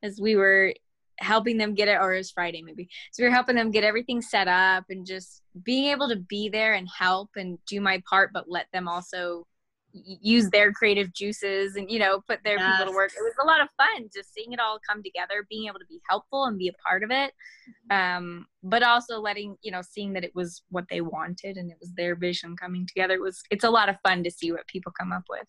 as 0.02 0.21
we 0.21 0.37
were 0.37 0.75
helping 1.18 1.56
them 1.56 1.75
get 1.75 1.88
it, 1.88 1.99
or 2.00 2.14
it 2.14 2.18
was 2.18 2.30
Friday 2.30 2.62
maybe, 2.62 2.88
so 3.12 3.23
we 3.23 3.28
were 3.28 3.35
helping 3.35 3.56
them 3.56 3.71
get 3.71 3.85
everything 3.85 4.21
set 4.21 4.49
up 4.49 4.85
and 4.90 5.06
just 5.06 5.42
being 5.62 5.87
able 5.87 6.09
to 6.09 6.16
be 6.16 6.49
there 6.49 6.75
and 6.75 6.88
help 6.88 7.30
and 7.37 7.59
do 7.66 7.80
my 7.80 8.02
part, 8.09 8.30
but 8.33 8.50
let 8.50 8.66
them 8.73 8.88
also 8.88 9.47
use 10.04 10.50
their 10.50 10.72
creative 10.72 11.12
juices 11.14 11.76
and 11.76 11.90
you 11.90 11.98
know 11.98 12.20
put 12.28 12.40
their 12.44 12.58
yes. 12.58 12.78
people 12.78 12.92
to 12.92 12.96
work. 12.96 13.12
It 13.12 13.22
was 13.22 13.34
a 13.42 13.46
lot 13.46 13.60
of 13.60 13.68
fun 13.76 14.08
just 14.14 14.32
seeing 14.34 14.52
it 14.52 14.60
all 14.60 14.78
come 14.88 15.02
together 15.02 15.46
being 15.48 15.66
able 15.66 15.78
to 15.78 15.86
be 15.86 16.00
helpful 16.08 16.44
and 16.44 16.58
be 16.58 16.68
a 16.68 16.88
part 16.88 17.02
of 17.02 17.10
it. 17.10 17.32
Um, 17.90 18.46
but 18.62 18.82
also 18.82 19.20
letting 19.20 19.56
you 19.62 19.70
know 19.70 19.82
seeing 19.82 20.12
that 20.14 20.24
it 20.24 20.34
was 20.34 20.62
what 20.70 20.84
they 20.90 21.00
wanted 21.00 21.56
and 21.56 21.70
it 21.70 21.76
was 21.80 21.92
their 21.96 22.14
vision 22.14 22.56
coming 22.56 22.86
together. 22.86 23.14
It 23.14 23.22
was 23.22 23.42
it's 23.50 23.64
a 23.64 23.70
lot 23.70 23.88
of 23.88 23.96
fun 24.06 24.22
to 24.24 24.30
see 24.30 24.52
what 24.52 24.66
people 24.66 24.92
come 24.98 25.12
up 25.12 25.24
with. 25.28 25.46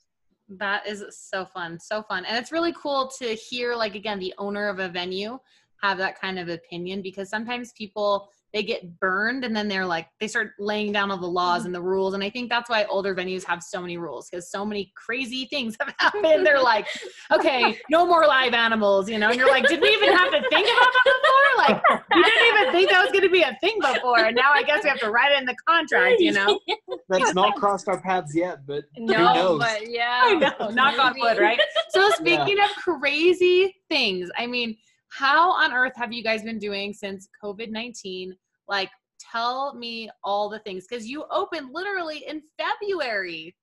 That 0.50 0.88
is 0.88 1.04
so 1.12 1.46
fun 1.46 1.80
so 1.80 2.04
fun. 2.04 2.26
And 2.26 2.38
it's 2.38 2.52
really 2.52 2.74
cool 2.74 3.12
to 3.20 3.34
hear 3.34 3.76
like 3.76 3.96
again 3.96 4.20
the 4.20 4.34
owner 4.38 4.70
of 4.70 4.80
a 4.80 4.90
venue 4.90 5.40
have 5.82 5.98
that 5.98 6.20
kind 6.20 6.40
of 6.40 6.50
opinion 6.50 7.02
because 7.02 7.30
sometimes 7.30 7.72
people 7.74 8.30
they 8.58 8.64
get 8.64 9.00
burned 9.00 9.44
and 9.44 9.56
then 9.56 9.68
they're 9.68 9.86
like 9.86 10.08
they 10.20 10.28
start 10.28 10.54
laying 10.58 10.92
down 10.92 11.12
all 11.12 11.18
the 11.18 11.28
laws 11.28 11.60
mm-hmm. 11.60 11.68
and 11.68 11.76
the 11.76 11.82
rules 11.82 12.16
and 12.16 12.24
i 12.24 12.30
think 12.30 12.50
that's 12.50 12.72
why 12.72 12.86
older 12.86 13.14
venues 13.14 13.44
have 13.44 13.62
so 13.62 13.80
many 13.80 13.98
rules 13.98 14.28
because 14.28 14.50
so 14.50 14.66
many 14.66 14.92
crazy 14.96 15.46
things 15.46 15.78
have 15.80 15.94
happened 16.00 16.44
they're 16.44 16.60
like 16.60 16.88
okay 17.32 17.78
no 17.92 18.04
more 18.04 18.26
live 18.26 18.56
animals 18.56 19.08
you 19.08 19.20
know 19.20 19.30
and 19.30 19.38
you're 19.38 19.48
like 19.48 19.68
did 19.68 19.80
we 19.80 19.90
even 19.90 20.12
have 20.12 20.32
to 20.32 20.42
think 20.50 20.68
about 20.68 20.92
that 20.92 21.20
before 21.22 21.76
like 21.76 22.04
you 22.16 22.24
didn't 22.24 22.48
even 22.48 22.72
think 22.72 22.90
that 22.90 23.00
was 23.00 23.12
going 23.12 23.24
to 23.24 23.30
be 23.30 23.44
a 23.44 23.56
thing 23.62 23.78
before 23.80 24.26
and 24.26 24.36
now 24.36 24.52
i 24.54 24.64
guess 24.64 24.84
we 24.84 24.90
have 24.90 25.00
to 25.00 25.12
write 25.12 25.32
it 25.32 25.40
in 25.40 25.46
the 25.46 25.56
contract 25.68 26.16
you 26.20 26.32
know 26.32 26.60
That's 27.10 27.34
not 27.34 27.56
crossed 27.56 27.88
our 27.88 28.02
paths 28.02 28.36
yet, 28.36 28.68
but 28.68 28.84
No, 28.98 29.34
knows? 29.34 29.60
but 29.60 29.90
yeah. 29.90 30.22
I 30.26 30.34
know, 30.34 30.70
knock 30.70 31.00
on 31.00 31.16
wood, 31.18 31.38
right? 31.38 31.60
So 31.90 32.10
speaking 32.12 32.60
of 32.60 32.70
crazy 32.72 33.76
things, 33.90 34.30
I 34.38 34.46
mean, 34.46 34.76
how 35.10 35.52
on 35.52 35.74
earth 35.74 35.94
have 35.96 36.12
you 36.12 36.24
guys 36.24 36.44
been 36.44 36.60
doing 36.60 36.94
since 36.94 37.30
COVID 37.44 37.70
nineteen? 37.72 38.36
Like, 38.68 38.90
tell 39.20 39.74
me 39.74 40.10
all 40.24 40.50
the 40.50 40.60
things 40.60 40.86
because 40.88 41.08
you 41.08 41.26
opened 41.32 41.70
literally 41.74 42.24
in 42.28 42.42
February. 42.58 43.56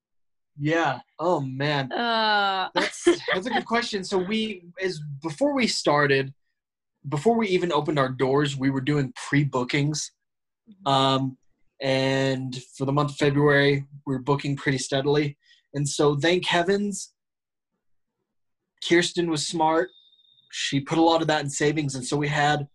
yeah. 0.59 1.01
Oh 1.19 1.41
man. 1.41 1.93
Uh, 1.93 2.69
That's 2.75 3.05
that's 3.33 3.47
a 3.47 3.51
good 3.51 3.67
question. 3.67 4.05
So 4.05 4.19
we 4.19 4.65
is 4.81 5.01
before 5.23 5.55
we 5.55 5.67
started, 5.67 6.33
before 7.09 7.37
we 7.37 7.49
even 7.49 7.73
opened 7.73 7.99
our 7.99 8.09
doors, 8.09 8.57
we 8.57 8.71
were 8.71 8.81
doing 8.81 9.13
pre-bookings. 9.29 10.11
Um 10.87 11.37
and 11.81 12.57
for 12.77 12.85
the 12.85 12.93
month 12.93 13.11
of 13.11 13.17
February, 13.17 13.85
we 14.07 14.15
are 14.15 14.21
booking 14.21 14.57
pretty 14.57 14.79
steadily. 14.79 15.37
And 15.75 15.89
so 15.89 16.17
thank 16.17 16.47
heavens 16.47 17.13
Kirsten 18.89 19.31
was 19.31 19.47
smart. 19.47 19.89
She 20.51 20.79
put 20.81 20.99
a 20.99 21.03
lot 21.03 21.21
of 21.21 21.27
that 21.29 21.43
in 21.43 21.51
savings 21.51 21.95
and 21.95 22.05
so 22.05 22.17
we 22.17 22.29
had 22.29 22.69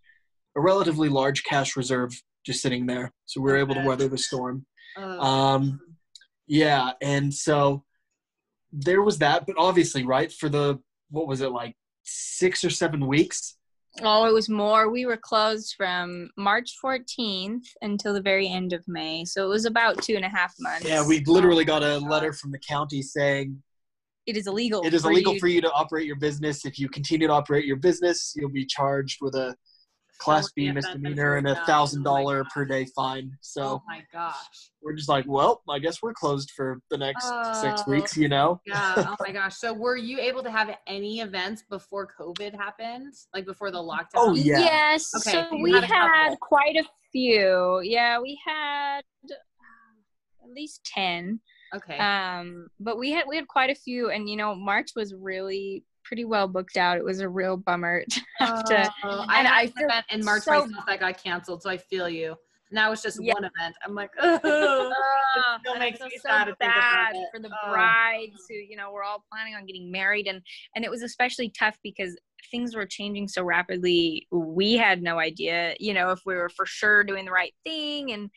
a 0.59 0.61
relatively 0.61 1.07
large 1.09 1.43
cash 1.43 1.77
reserve 1.77 2.11
just 2.45 2.61
sitting 2.61 2.85
there. 2.85 3.13
So 3.25 3.39
we 3.41 3.49
were 3.51 3.57
able 3.57 3.75
to 3.75 3.85
weather 3.85 4.07
the 4.09 4.17
storm. 4.17 4.65
Um, 4.97 5.79
yeah, 6.47 6.91
and 7.01 7.33
so 7.33 7.83
there 8.73 9.01
was 9.01 9.17
that, 9.19 9.45
but 9.47 9.55
obviously, 9.57 10.03
right 10.05 10.31
for 10.31 10.49
the 10.49 10.79
what 11.09 11.27
was 11.27 11.41
it 11.41 11.51
like 11.51 11.75
six 12.03 12.63
or 12.63 12.69
seven 12.69 13.07
weeks? 13.07 13.55
oh, 14.03 14.25
it 14.25 14.33
was 14.33 14.47
more. 14.49 14.89
We 14.89 15.05
were 15.05 15.17
closed 15.17 15.73
from 15.75 16.29
March 16.37 16.75
14th 16.83 17.65
until 17.81 18.13
the 18.13 18.21
very 18.21 18.47
end 18.47 18.71
of 18.71 18.87
May. 18.87 19.25
So 19.25 19.43
it 19.43 19.49
was 19.49 19.65
about 19.65 20.01
two 20.01 20.15
and 20.15 20.23
a 20.23 20.29
half 20.29 20.53
months. 20.59 20.87
Yeah, 20.87 21.05
we 21.05 21.23
literally 21.25 21.65
got 21.65 21.83
a 21.83 21.97
letter 21.97 22.31
from 22.31 22.51
the 22.51 22.59
county 22.59 23.01
saying 23.01 23.61
It 24.25 24.37
is 24.37 24.47
illegal. 24.47 24.83
it 24.85 24.93
is 24.93 25.01
for 25.01 25.11
illegal 25.11 25.33
you- 25.33 25.39
for 25.39 25.47
you 25.47 25.59
to 25.61 25.71
operate 25.71 26.05
your 26.05 26.15
business. 26.17 26.65
If 26.65 26.79
you 26.79 26.87
continue 26.87 27.27
to 27.27 27.33
operate 27.33 27.65
your 27.65 27.77
business, 27.77 28.33
you'll 28.37 28.51
be 28.51 28.65
charged 28.65 29.17
with 29.21 29.35
a 29.35 29.55
class 30.19 30.51
B 30.51 30.71
misdemeanor 30.71 31.37
and 31.37 31.47
a 31.47 31.55
thousand 31.65 32.03
dollar 32.03 32.43
per 32.53 32.65
day 32.65 32.85
fine. 32.95 33.31
So 33.41 33.63
oh 33.63 33.83
my 33.87 34.03
gosh. 34.13 34.35
we're 34.81 34.93
just 34.93 35.09
like, 35.09 35.25
well, 35.27 35.61
I 35.69 35.79
guess 35.79 36.01
we're 36.01 36.13
closed 36.13 36.51
for 36.51 36.79
the 36.91 36.97
next 36.97 37.23
six 37.61 37.81
Oh. 37.87 37.89
weeks. 37.91 38.15
You 38.17 38.29
know? 38.29 38.61
Yeah. 38.65 38.93
Oh 38.97 39.15
my 39.19 39.31
gosh. 39.39 39.55
So 39.57 39.73
were 39.73 39.97
you 39.97 40.19
able 40.19 40.43
to 40.43 40.51
have 40.51 40.75
any 40.87 41.21
events 41.21 41.63
before 41.69 42.07
COVID 42.19 42.53
happened? 42.53 43.13
Like 43.33 43.45
before 43.45 43.71
the 43.71 43.79
lockdown? 43.79 44.15
Oh, 44.15 44.35
yeah. 44.35 44.59
Yes. 44.59 45.09
Okay, 45.15 45.31
So 45.31 45.47
so 45.49 45.57
we 45.61 45.71
had 45.73 45.83
had 45.85 46.35
quite 46.39 46.75
a 46.75 46.83
few. 47.11 47.81
Yeah, 47.83 48.19
we 48.19 48.39
had 48.45 49.01
uh, 49.25 50.43
at 50.43 50.49
least 50.53 50.83
10. 50.93 51.39
Okay. 51.75 51.97
Um, 51.97 52.67
but 52.79 52.97
we 52.97 53.11
had 53.11 53.25
we 53.27 53.35
had 53.35 53.47
quite 53.47 53.69
a 53.69 53.75
few 53.75 54.09
and 54.09 54.27
you 54.27 54.35
know, 54.35 54.55
March 54.55 54.89
was 54.95 55.13
really 55.13 55.83
pretty 56.09 56.25
well 56.25 56.47
booked 56.47 56.75
out. 56.75 56.97
It 56.97 57.03
was 57.05 57.19
a 57.19 57.29
real 57.29 57.55
bummer 57.55 58.03
to 58.09 58.21
have 58.39 58.63
to 58.65 58.93
Oh, 59.03 59.25
and 59.29 59.47
I 59.47 59.67
feel 59.67 59.85
event 59.87 60.05
in 60.09 60.25
March 60.25 60.43
so- 60.43 60.65
myself 60.65 60.85
that 60.87 60.99
got 60.99 61.23
canceled, 61.23 61.61
so 61.61 61.69
I 61.69 61.77
feel 61.77 62.09
you. 62.09 62.35
Now 62.71 62.91
it's 62.91 63.01
just 63.01 63.19
Yeah. 63.21 63.33
one 63.35 63.45
event. 63.45 63.75
I'm 63.85 63.95
like, 63.95 64.11
oh, 64.19 64.91
Ugh, 65.37 65.59
still 65.61 65.77
makes 65.79 65.99
me 65.99 66.09
so 66.21 66.29
sad 66.29 66.47
it. 66.49 67.27
for 67.33 67.39
the 67.39 67.47
Ugh. 67.49 67.71
brides 67.71 68.45
who 68.49 68.55
you 68.55 68.75
know 68.75 68.91
were 68.91 69.03
all 69.03 69.23
planning 69.31 69.53
on 69.55 69.65
getting 69.67 69.91
married 69.91 70.27
and 70.27 70.41
and 70.75 70.83
it 70.83 70.89
was 70.91 71.01
especially 71.03 71.49
tough 71.57 71.77
because 71.83 72.17
things 72.51 72.75
were 72.75 72.85
changing 72.85 73.27
so 73.27 73.43
rapidly 73.43 74.27
we 74.31 74.73
had 74.73 75.01
no 75.01 75.17
idea 75.19 75.75
you 75.79 75.93
know 75.93 76.11
if 76.11 76.19
we 76.25 76.35
were 76.35 76.49
for 76.49 76.65
sure 76.65 77.03
doing 77.03 77.25
the 77.25 77.31
right 77.31 77.53
thing 77.65 78.11
and 78.11 78.29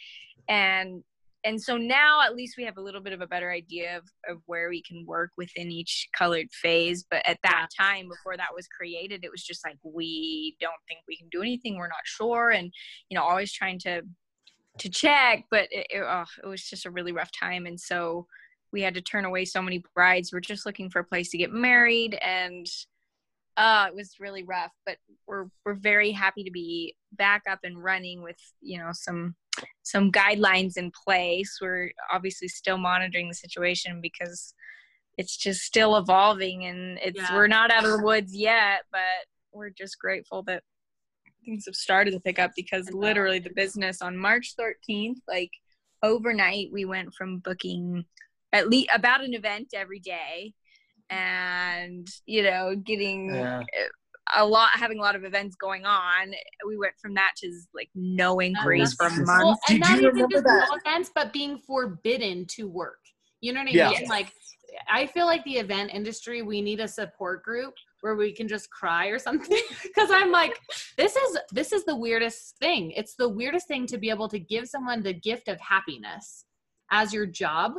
and 0.49 1.03
and 1.45 1.61
so 1.61 1.77
now 1.77 2.21
at 2.23 2.37
least 2.37 2.57
we 2.57 2.65
have 2.65 2.77
a 2.77 2.81
little 2.81 3.01
bit 3.01 3.13
of 3.13 3.21
a 3.21 3.27
better 3.27 3.51
idea 3.51 3.99
of, 3.99 4.05
of 4.29 4.43
where 4.47 4.69
we 4.69 4.83
can 4.83 5.05
work 5.07 5.31
within 5.37 5.71
each 5.71 6.09
colored 6.17 6.47
phase. 6.53 7.05
But 7.11 7.23
at 7.27 7.39
that 7.43 7.69
time 7.79 8.09
before 8.09 8.37
that 8.37 8.55
was 8.55 8.69
created 8.69 9.25
it 9.25 9.31
was 9.31 9.43
just 9.43 9.65
like 9.65 9.77
we 9.83 10.57
don't 10.61 10.73
think 10.89 11.01
we 11.09 11.17
can 11.17 11.29
do 11.31 11.43
anything. 11.43 11.77
We're 11.77 11.89
not 11.89 12.05
sure. 12.05 12.51
And 12.51 12.73
you 13.09 13.17
know 13.17 13.25
always 13.25 13.53
trying 13.53 13.79
to 13.81 14.03
to 14.79 14.89
check 14.89 15.45
but 15.51 15.69
it, 15.71 15.87
it, 15.91 16.03
oh, 16.03 16.25
it 16.43 16.47
was 16.47 16.63
just 16.63 16.87
a 16.87 16.91
really 16.91 17.13
rough 17.13 17.31
time. 17.33 17.67
And 17.67 17.79
so 17.79 18.27
we 18.73 18.81
had 18.81 18.95
to 18.95 19.03
turn 19.03 19.25
away 19.25 19.45
so 19.45 19.61
many 19.61 19.83
brides. 19.95 20.33
We're 20.33 20.41
just 20.41 20.65
looking 20.65 20.89
for 20.91 21.01
a 21.01 21.05
place 21.05 21.31
to 21.31 21.39
get 21.39 21.53
married. 21.53 22.19
And 22.23 22.67
uh 23.57 23.87
it 23.89 23.95
was 23.95 24.15
really 24.19 24.45
rough 24.45 24.73
but 24.87 24.97
we're 25.27 25.45
we're 25.67 25.75
very 25.75 26.11
happy 26.11 26.43
to 26.43 26.51
be 26.51 26.97
back 27.13 27.43
up 27.51 27.59
and 27.65 27.85
running 27.85 28.23
with 28.23 28.39
you 28.63 28.79
know 28.79 28.89
some 28.93 29.35
some 29.83 30.11
guidelines 30.13 30.77
in 30.77 30.91
place 31.05 31.59
we're 31.61 31.91
obviously 32.13 32.49
still 32.49 32.79
monitoring 32.79 33.29
the 33.29 33.35
situation 33.35 34.01
because 34.01 34.55
it's 35.19 35.37
just 35.37 35.61
still 35.63 35.97
evolving 35.97 36.65
and 36.65 36.99
it's 37.03 37.21
Yeah. 37.21 37.35
we're 37.35 37.47
not 37.49 37.71
out 37.71 37.85
of 37.85 37.91
the 37.91 38.03
woods 38.05 38.35
yet 38.35 38.83
but 38.91 39.01
we're 39.53 39.71
just 39.71 39.99
grateful 39.99 40.43
that 40.45 40.63
things 41.45 41.65
have 41.67 41.75
started 41.75 42.13
to 42.13 42.21
pick 42.21 42.39
up 42.39 42.53
because 42.57 42.89
literally 42.93 43.39
the 43.41 43.51
business 43.51 44.01
on 44.01 44.17
March 44.17 44.55
13th, 44.57 45.19
like 45.27 45.51
overnight, 46.03 46.69
we 46.73 46.85
went 46.85 47.13
from 47.15 47.39
booking 47.39 48.05
at 48.53 48.69
least 48.69 48.89
about 48.95 49.25
an 49.25 49.35
event 49.35 49.69
every 49.75 49.99
day 49.99 50.53
and, 51.11 52.07
you 52.27 52.43
know, 52.45 52.75
getting 52.77 53.35
Yeah. 53.35 53.63
A 54.37 54.45
lot, 54.45 54.71
having 54.75 54.99
a 54.99 55.03
lot 55.03 55.17
of 55.17 55.25
events 55.25 55.57
going 55.57 55.85
on. 55.85 56.33
We 56.67 56.77
went 56.77 56.95
from 57.01 57.15
that 57.15 57.33
to 57.39 57.53
like 57.75 57.91
no 57.95 58.41
inquiries 58.41 58.95
oh, 59.01 59.05
for 59.05 59.11
that's- 59.11 59.27
months. 59.27 59.45
Well, 59.45 59.59
and 59.69 59.79
Did 59.79 59.81
not 59.81 59.91
you 59.91 60.09
even 60.09 60.15
remember 60.15 60.35
just 60.35 60.45
that? 60.45 60.69
no 60.71 60.79
events, 60.85 61.11
but 61.15 61.33
being 61.33 61.59
forbidden 61.59 62.47
to 62.51 62.69
work. 62.69 62.99
You 63.41 63.53
know 63.53 63.61
what 63.61 63.71
I 63.71 63.73
Yeah. 63.73 63.91
mean? 63.91 64.01
Yes. 64.01 64.09
Like, 64.09 64.33
I 64.89 65.07
feel 65.07 65.27
like 65.27 65.45
the 65.45 65.57
event 65.57 65.91
industry, 65.93 66.43
we 66.43 66.63
need 66.63 66.81
a 66.81 66.89
support 66.89 67.43
group 67.43 67.75
where 68.01 68.17
we 68.17 68.33
can 68.33 68.49
just 68.49 68.71
cry 68.71 69.07
or 69.07 69.19
something. 69.19 69.59
Because 69.83 70.11
I'm 70.13 70.31
like, 70.31 70.59
this 70.97 71.17
is 71.17 71.39
this 71.51 71.73
is 71.73 71.85
the 71.85 71.97
weirdest 71.97 72.57
thing. 72.59 72.93
It's 72.93 73.15
the 73.15 73.29
weirdest 73.29 73.69
thing 73.69 73.87
to 73.89 73.99
be 73.99 74.11
able 74.11 74.29
to 74.29 74.39
give 74.39 74.67
someone 74.69 75.03
the 75.03 75.13
gift 75.13 75.49
of 75.49 75.61
happiness 75.61 76.45
as 76.91 77.13
your 77.13 77.27
job 77.27 77.75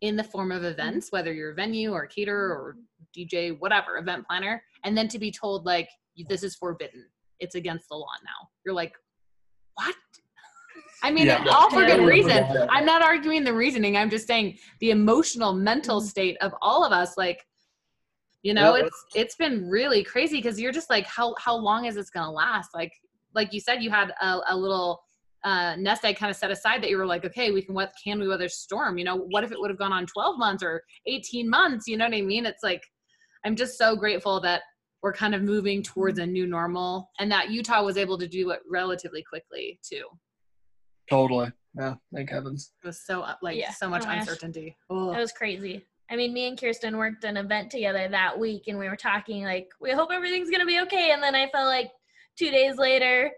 in 0.00 0.16
the 0.16 0.24
form 0.24 0.52
of 0.52 0.62
mm-hmm. 0.62 0.72
events, 0.72 1.10
whether 1.10 1.32
you're 1.32 1.52
a 1.52 1.54
venue 1.54 1.92
or 1.92 2.02
a 2.02 2.08
caterer 2.08 2.50
or 2.50 2.76
DJ, 3.18 3.58
whatever, 3.58 3.96
event 3.98 4.26
planner, 4.26 4.62
and 4.84 4.96
then 4.96 5.08
to 5.08 5.18
be 5.18 5.30
told 5.30 5.66
like 5.66 5.88
this 6.28 6.42
is 6.42 6.54
forbidden. 6.56 7.04
It's 7.40 7.54
against 7.54 7.88
the 7.88 7.94
law 7.96 8.06
now. 8.24 8.48
You're 8.64 8.74
like, 8.74 8.92
what? 9.74 9.94
I 11.02 11.10
mean, 11.12 11.26
Yeah. 11.26 11.44
all 11.50 11.70
for 11.70 11.84
good 11.86 12.04
reason. 12.06 12.44
I'm 12.70 12.84
not 12.84 13.02
arguing 13.02 13.44
the 13.44 13.52
reasoning. 13.54 13.96
I'm 13.96 14.10
just 14.10 14.26
saying 14.26 14.58
the 14.80 14.90
emotional, 14.90 15.52
mental 15.52 16.00
Mhm. 16.00 16.06
state 16.06 16.36
of 16.40 16.52
all 16.60 16.84
of 16.84 16.92
us. 16.92 17.16
Like, 17.16 17.46
you 18.42 18.52
know, 18.54 18.74
Yeah. 18.76 18.84
it's 18.86 19.04
it's 19.14 19.36
been 19.36 19.68
really 19.68 20.02
crazy 20.02 20.38
because 20.38 20.60
you're 20.60 20.72
just 20.72 20.90
like, 20.90 21.06
how 21.06 21.34
how 21.38 21.54
long 21.56 21.84
is 21.84 21.94
this 21.94 22.10
gonna 22.10 22.30
last? 22.32 22.70
Like, 22.74 22.92
like 23.34 23.52
you 23.52 23.60
said, 23.60 23.82
you 23.82 23.90
had 23.90 24.10
a, 24.20 24.40
a 24.48 24.56
little 24.56 25.00
uh, 25.44 25.76
nest 25.76 26.04
egg 26.04 26.16
kind 26.16 26.30
of 26.30 26.36
set 26.36 26.50
aside 26.50 26.82
that 26.82 26.90
you 26.90 26.96
were 26.98 27.06
like, 27.06 27.24
okay, 27.24 27.52
we 27.52 27.62
can 27.62 27.72
what 27.74 27.92
can 28.02 28.18
we 28.18 28.26
weather 28.26 28.48
storm? 28.48 28.98
You 28.98 29.04
know, 29.04 29.16
what 29.16 29.44
if 29.44 29.52
it 29.52 29.60
would 29.60 29.70
have 29.70 29.78
gone 29.78 29.92
on 29.92 30.04
12 30.06 30.36
months 30.36 30.64
or 30.64 30.82
18 31.06 31.48
months? 31.48 31.86
You 31.86 31.96
know 31.96 32.06
what 32.06 32.14
I 32.14 32.22
mean? 32.22 32.44
It's 32.44 32.64
like, 32.64 32.82
I'm 33.44 33.56
just 33.56 33.78
so 33.78 33.96
grateful 33.96 34.40
that 34.40 34.62
we're 35.02 35.12
kind 35.12 35.34
of 35.34 35.42
moving 35.42 35.82
towards 35.82 36.18
a 36.18 36.26
new 36.26 36.46
normal 36.46 37.10
and 37.20 37.30
that 37.30 37.50
Utah 37.50 37.84
was 37.84 37.96
able 37.96 38.18
to 38.18 38.26
do 38.26 38.50
it 38.50 38.60
relatively 38.70 39.22
quickly 39.22 39.78
too. 39.88 40.04
Totally. 41.08 41.52
Yeah. 41.78 41.94
Thank 42.14 42.30
heavens. 42.30 42.72
It 42.82 42.86
was 42.86 43.04
so 43.04 43.22
uh, 43.22 43.34
like 43.42 43.56
Yeah. 43.56 43.70
so 43.70 43.88
much 43.88 44.04
Oh, 44.06 44.10
uncertainty. 44.10 44.76
It 44.90 44.92
Ugh. 44.92 45.16
was 45.16 45.32
crazy. 45.32 45.84
I 46.10 46.16
mean, 46.16 46.32
me 46.32 46.48
and 46.48 46.58
Kirsten 46.58 46.96
worked 46.96 47.24
an 47.24 47.36
event 47.36 47.70
together 47.70 48.08
that 48.08 48.38
week 48.38 48.64
and 48.66 48.78
we 48.78 48.88
were 48.88 48.96
talking 48.96 49.44
like, 49.44 49.68
we 49.80 49.92
hope 49.92 50.10
everything's 50.10 50.48
going 50.50 50.60
to 50.60 50.66
be 50.66 50.80
okay. 50.80 51.12
And 51.12 51.22
then 51.22 51.34
I 51.34 51.48
felt 51.50 51.66
like 51.66 51.90
two 52.38 52.50
days 52.50 52.76
later, 52.76 53.30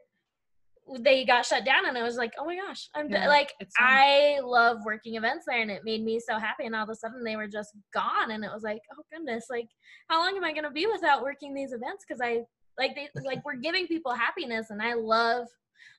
they 0.99 1.25
got 1.25 1.47
shut 1.47 1.65
down 1.65 1.87
and 1.87 1.97
I 1.97 2.03
was 2.03 2.17
like, 2.17 2.33
oh 2.39 2.45
my 2.45 2.57
gosh, 2.57 2.89
I'm 2.95 3.09
Yeah, 3.09 3.29
like, 3.29 3.53
I 3.79 4.39
love 4.43 4.79
working 4.85 5.15
events 5.17 5.45
there 5.47 5.61
and 5.61 5.71
it 5.71 5.83
made 5.85 6.05
me 6.05 6.19
so 6.21 6.39
happy. 6.39 6.67
And 6.67 6.75
all 6.75 6.83
of 6.85 6.89
a 6.91 6.95
sudden 6.95 7.23
they 7.23 7.37
were 7.37 7.47
just 7.49 7.71
gone. 7.95 8.31
And 8.33 8.45
it 8.45 8.51
was 8.53 8.63
like, 8.63 8.81
oh 8.99 9.03
goodness, 9.13 9.47
like, 9.51 9.69
how 10.09 10.19
long 10.19 10.37
am 10.37 10.45
I 10.45 10.53
going 10.53 10.65
to 10.65 10.71
be 10.71 10.87
without 10.87 11.23
working 11.23 11.55
these 11.55 11.73
events? 11.73 12.05
Cause 12.07 12.21
I 12.23 12.43
like, 12.79 12.95
they, 12.95 13.09
like, 13.25 13.45
we're 13.45 13.57
giving 13.57 13.87
people 13.87 14.13
happiness 14.13 14.71
and 14.71 14.83
I 14.83 14.95
love, 14.95 15.47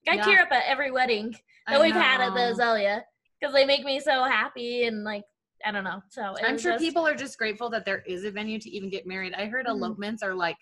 like, 0.06 0.16
I 0.16 0.16
Yeah. 0.18 0.26
tear 0.26 0.42
up 0.44 0.52
at 0.52 0.64
every 0.68 0.92
wedding 0.92 1.32
that 1.68 1.80
I 1.80 1.82
we've 1.82 1.94
had 1.96 2.20
at 2.22 2.34
the 2.34 2.40
know. 2.48 2.52
Azalea 2.52 3.06
because 3.40 3.54
they 3.54 3.66
make 3.66 3.84
me 3.84 4.00
so 4.00 4.24
happy 4.26 4.84
and 4.84 5.04
like 5.04 5.24
I 5.64 5.72
don't 5.72 5.84
know. 5.84 6.02
So 6.10 6.36
I'm 6.44 6.58
sure 6.58 6.72
just- 6.74 6.84
people 6.84 7.08
are 7.08 7.14
just 7.16 7.38
grateful 7.38 7.70
that 7.70 7.86
there 7.86 8.04
is 8.08 8.24
a 8.24 8.32
venue 8.32 8.60
to 8.60 8.70
even 8.72 8.90
get 8.90 9.06
married. 9.06 9.34
I 9.36 9.46
heard 9.46 9.68
Mhm. 9.68 9.70
elopements 9.70 10.24
are 10.24 10.34
like 10.34 10.58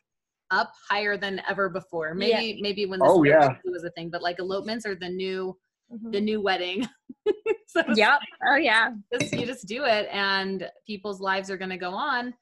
up 0.51 0.73
higher 0.89 1.17
than 1.17 1.41
ever 1.49 1.69
before. 1.69 2.07
Yeah. 2.09 2.13
Maybe 2.39 2.61
maybe 2.61 2.85
when 2.85 2.99
this 2.99 3.09
Oh, 3.11 3.23
yeah. 3.23 3.35
emergency 3.45 3.69
was 3.69 3.83
a 3.83 3.91
thing, 3.91 4.09
but 4.09 4.21
like 4.21 4.39
elopements 4.39 4.85
are 4.85 4.95
the 4.95 5.09
new 5.09 5.57
Mhm. 5.91 6.11
the 6.11 6.21
new 6.21 6.39
wedding. 6.41 6.87
so 7.67 7.81
it's 7.87 7.97
Yep. 7.97 8.19
Oh 8.47 8.55
yeah. 8.55 8.91
just, 9.13 9.33
you 9.33 9.45
just 9.45 9.67
do 9.67 9.85
it 9.85 10.07
and 10.11 10.69
people's 10.85 11.19
lives 11.19 11.49
are 11.49 11.57
going 11.57 11.69
to 11.71 11.77
go 11.77 11.91
on 11.93 12.33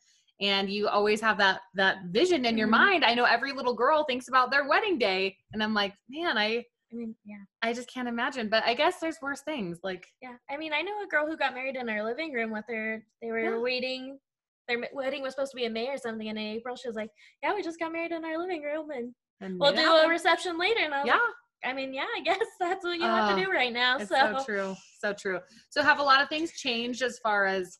and 0.41 0.70
you 0.70 0.88
always 0.88 1.20
have 1.22 1.38
that 1.38 1.62
that 1.74 1.98
vision 2.12 2.46
in 2.46 2.58
your 2.58 2.67
Mhm. 2.67 2.72
mind 2.72 3.06
i 3.06 3.13
know 3.15 3.24
every 3.24 3.52
little 3.54 3.74
girl 3.74 4.04
thinks 4.04 4.28
about 4.28 4.52
their 4.52 4.67
wedding 4.70 5.00
day 5.00 5.36
and 5.54 5.63
i'm 5.63 5.74
like 5.74 5.93
man 6.10 6.38
i 6.38 6.63
I 6.89 6.96
mean, 6.96 7.15
yeah, 7.26 7.39
I 7.62 7.74
just 7.74 7.91
can't 7.93 8.08
imagine. 8.08 8.48
But 8.48 8.63
I 8.65 8.74
guess 8.74 9.02
there's 9.02 9.17
worse 9.22 9.41
things. 9.41 9.80
Like 9.84 10.08
yeah. 10.22 10.36
I 10.50 10.56
mean, 10.56 10.72
I 10.72 10.82
know 10.82 11.02
a 11.04 11.08
girl 11.08 11.28
who 11.28 11.36
got 11.36 11.54
married 11.54 11.76
in 11.76 11.89
our 11.89 12.02
living 12.02 12.32
room 12.32 12.50
with 12.50 12.63
her. 12.70 13.04
They 13.22 13.28
were 13.30 13.39
Yeah. 13.41 13.58
waiting. 13.60 14.20
Their 14.67 14.80
wedding 14.93 15.21
was 15.21 15.34
supposed 15.34 15.51
to 15.51 15.56
be 15.56 15.65
in 15.65 15.73
May 15.73 15.89
or 15.89 15.97
something. 15.97 16.27
And 16.27 16.38
in 16.38 16.45
April, 16.45 16.75
she 16.75 16.88
was 16.88 16.95
like, 16.95 17.10
"Yeah, 17.43 17.53
we 17.56 17.63
just 17.63 17.80
got 17.80 17.91
married 17.91 18.12
in 18.12 18.25
our 18.25 18.38
living 18.38 18.63
room, 18.63 18.89
and 18.91 19.13
and 19.41 19.58
we'll 19.60 19.73
made 19.73 19.82
it 19.82 19.86
do 19.86 19.93
a 19.93 20.08
reception 20.10 20.58
later." 20.58 20.82
And 20.84 20.93
I 20.93 21.01
was 21.01 21.08
Yeah, 21.08 21.13
like, 21.13 21.71
I 21.71 21.73
mean, 21.73 21.93
yeah, 21.93 22.06
I 22.15 22.21
guess 22.21 22.39
that's 22.60 22.84
what 22.84 22.99
you 22.99 23.06
have 23.08 23.27
Oh, 23.30 23.36
to 23.36 23.45
do 23.45 23.51
right 23.51 23.73
now. 23.73 23.97
it's 23.97 24.10
so, 24.10 24.15
so 24.34 24.43
true. 24.45 24.75
So 24.99 25.13
true. 25.13 25.39
So 25.69 25.82
have 25.84 25.99
a 25.99 26.03
lot 26.03 26.21
of 26.21 26.30
things 26.30 26.51
changed 26.53 27.01
as 27.01 27.19
far 27.19 27.45
as 27.45 27.80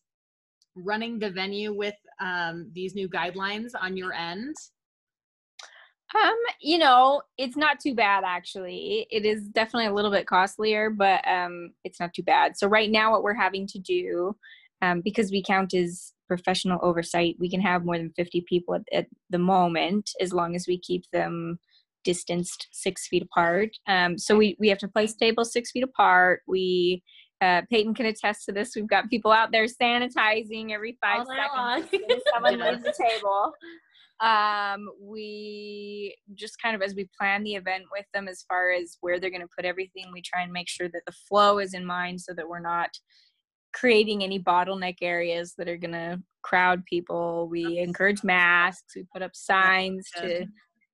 running 0.76 1.20
the 1.20 1.30
venue 1.32 1.74
with 1.74 1.96
um, 2.22 2.70
these 2.74 2.96
new 2.96 3.10
guidelines 3.10 3.72
on 3.80 3.98
your 3.98 4.14
end? 4.14 4.56
Um, 6.16 6.36
you 6.62 6.78
know, 6.78 7.22
it's 7.38 7.58
not 7.58 7.80
too 7.82 7.94
bad 7.94 8.24
actually. 8.26 9.08
It 9.12 9.26
is 9.26 9.48
definitely 9.50 9.88
a 9.88 9.94
little 9.94 10.12
bit 10.12 10.26
costlier, 10.26 10.90
but 10.90 11.28
um 11.28 11.72
it's 11.84 12.00
not 12.00 12.14
too 12.14 12.24
bad. 12.24 12.58
So 12.58 12.68
right 12.68 12.90
now 12.90 13.12
what 13.12 13.24
we're 13.24 13.34
having 13.34 13.68
to 13.68 13.80
do 13.80 14.36
um 14.82 15.02
because 15.04 15.32
we 15.32 15.44
count 15.44 15.74
as 15.74 16.14
professional 16.28 16.80
oversight, 16.82 17.36
we 17.40 17.50
can 17.50 17.62
have 17.62 17.86
more 17.86 17.98
than 17.98 18.12
50 18.16 18.44
people 18.48 18.76
at, 18.76 18.84
at 18.94 19.08
the 19.30 19.38
moment 19.40 20.10
as 20.20 20.34
long 20.34 20.56
as 20.56 20.66
we 20.68 20.80
keep 20.80 21.04
them 21.12 21.60
distanced 22.04 22.68
6 22.72 23.08
feet 23.08 23.24
apart. 23.24 23.70
Um 23.88 24.18
so 24.18 24.36
we 24.38 24.56
we 24.60 24.70
have 24.70 24.78
to 24.80 24.88
place 24.88 25.14
tables 25.16 25.52
6 25.54 25.72
feet 25.72 25.84
apart. 25.84 26.42
We 26.48 27.04
uh, 27.40 27.62
Peyton 27.70 27.94
can 27.94 28.08
attest 28.08 28.46
to 28.46 28.52
this. 28.52 28.72
We've 28.76 28.88
got 28.88 29.12
people 29.12 29.32
out 29.32 29.52
there 29.52 29.66
sanitizing 29.66 30.72
every 30.72 30.98
five 31.00 31.20
All 31.20 31.26
seconds. 31.28 31.86
as 31.86 31.92
soon 31.92 32.12
as 32.12 32.24
Someone 32.34 32.60
leaves 32.72 32.84
the 32.84 32.94
table 32.98 33.54
um 34.20 34.90
we 35.00 36.16
just 36.34 36.60
kind 36.60 36.76
of 36.76 36.82
as 36.82 36.96
we 36.96 37.08
plan 37.20 37.44
the 37.44 37.54
event 37.54 37.84
with 37.92 38.06
them 38.14 38.28
as 38.28 38.44
far 38.48 38.72
as 38.72 38.98
where 39.02 39.20
they're 39.20 39.30
going 39.30 39.42
to 39.42 39.56
put 39.56 39.64
everything 39.66 40.06
we 40.12 40.22
try 40.24 40.42
and 40.42 40.52
make 40.52 40.68
sure 40.68 40.90
that 40.90 41.04
the 41.06 41.12
flow 41.28 41.60
is 41.60 41.76
in 41.76 41.86
mind 41.86 42.20
so 42.20 42.34
that 42.34 42.48
we're 42.48 42.60
not 42.60 42.90
creating 43.80 44.24
any 44.24 44.40
bottleneck 44.40 44.98
areas 45.02 45.54
that 45.58 45.68
are 45.70 45.78
going 45.78 45.94
to 45.94 46.22
crowd 46.42 46.84
people. 46.86 47.48
We 47.50 47.78
encourage 47.80 48.24
masks. 48.24 48.96
We 48.96 49.06
put 49.14 49.22
up 49.22 49.36
signs 49.36 50.10
to 50.22 50.28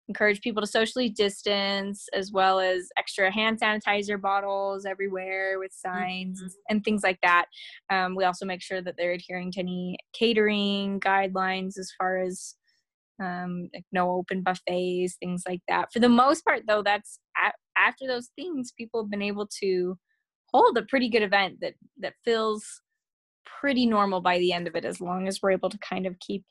encourage 0.10 0.42
people 0.42 0.62
to 0.62 0.68
socially 0.68 1.08
distance 1.10 2.08
as 2.14 2.32
well 2.34 2.60
as 2.60 2.90
extra 2.98 3.32
hand 3.32 3.62
sanitizer 3.62 4.20
bottles 4.20 4.86
everywhere 4.86 5.60
with 5.60 5.72
signs 5.72 6.42
and- 6.42 6.52
and 6.70 6.84
things 6.84 7.04
like 7.04 7.20
that. 7.22 7.46
Um, 7.90 8.16
we 8.16 8.26
also 8.26 8.46
make 8.46 8.62
sure 8.62 8.82
that 8.82 8.96
they're 8.98 9.14
adhering 9.14 9.52
to 9.54 9.60
any 9.62 9.98
catering 10.12 11.00
guidelines 11.00 11.78
as 11.78 11.90
far 11.98 12.18
as 12.18 12.56
um, 13.22 13.70
like 13.74 13.86
no 13.92 14.12
open 14.12 14.42
buffets, 14.42 15.16
things 15.20 15.44
like 15.48 15.62
that. 15.70 15.94
For 15.94 16.00
the 16.00 16.10
most 16.10 16.44
part, 16.44 16.64
though, 16.68 16.82
that's 16.82 17.20
a- 17.38 17.54
after 17.80 18.08
those 18.08 18.30
things, 18.36 18.74
people 18.78 19.04
have 19.04 19.12
been 19.12 19.22
able 19.22 19.48
to 19.62 19.98
hold 20.54 20.78
a 20.78 20.84
pretty 20.84 21.10
good 21.10 21.24
event 21.24 21.60
that 21.62 21.74
that 22.00 22.14
feels 22.24 22.82
pretty 23.60 23.86
normal 23.86 24.22
by 24.22 24.38
the 24.40 24.54
end 24.54 24.68
of 24.68 24.76
it, 24.76 24.86
as 24.86 25.02
long 25.02 25.28
as 25.28 25.42
we're 25.42 25.52
able 25.52 25.70
to 25.70 25.78
kind 25.80 26.06
of 26.06 26.20
keep 26.20 26.44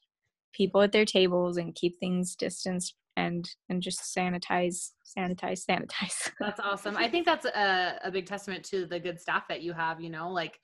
people 0.52 0.82
at 0.82 0.92
their 0.92 1.04
tables 1.04 1.56
and 1.56 1.74
keep 1.74 1.98
things 1.98 2.34
distanced 2.34 2.94
and 3.16 3.48
and 3.68 3.82
just 3.82 4.00
sanitize, 4.16 4.90
sanitize, 5.16 5.64
sanitize. 5.68 6.30
That's 6.40 6.60
awesome. 6.60 6.96
I 6.96 7.08
think 7.08 7.26
that's 7.26 7.44
a, 7.44 7.98
a 8.02 8.10
big 8.10 8.26
testament 8.26 8.64
to 8.66 8.86
the 8.86 8.98
good 8.98 9.20
staff 9.20 9.46
that 9.48 9.62
you 9.62 9.72
have, 9.72 10.00
you 10.00 10.10
know, 10.10 10.30
like 10.30 10.58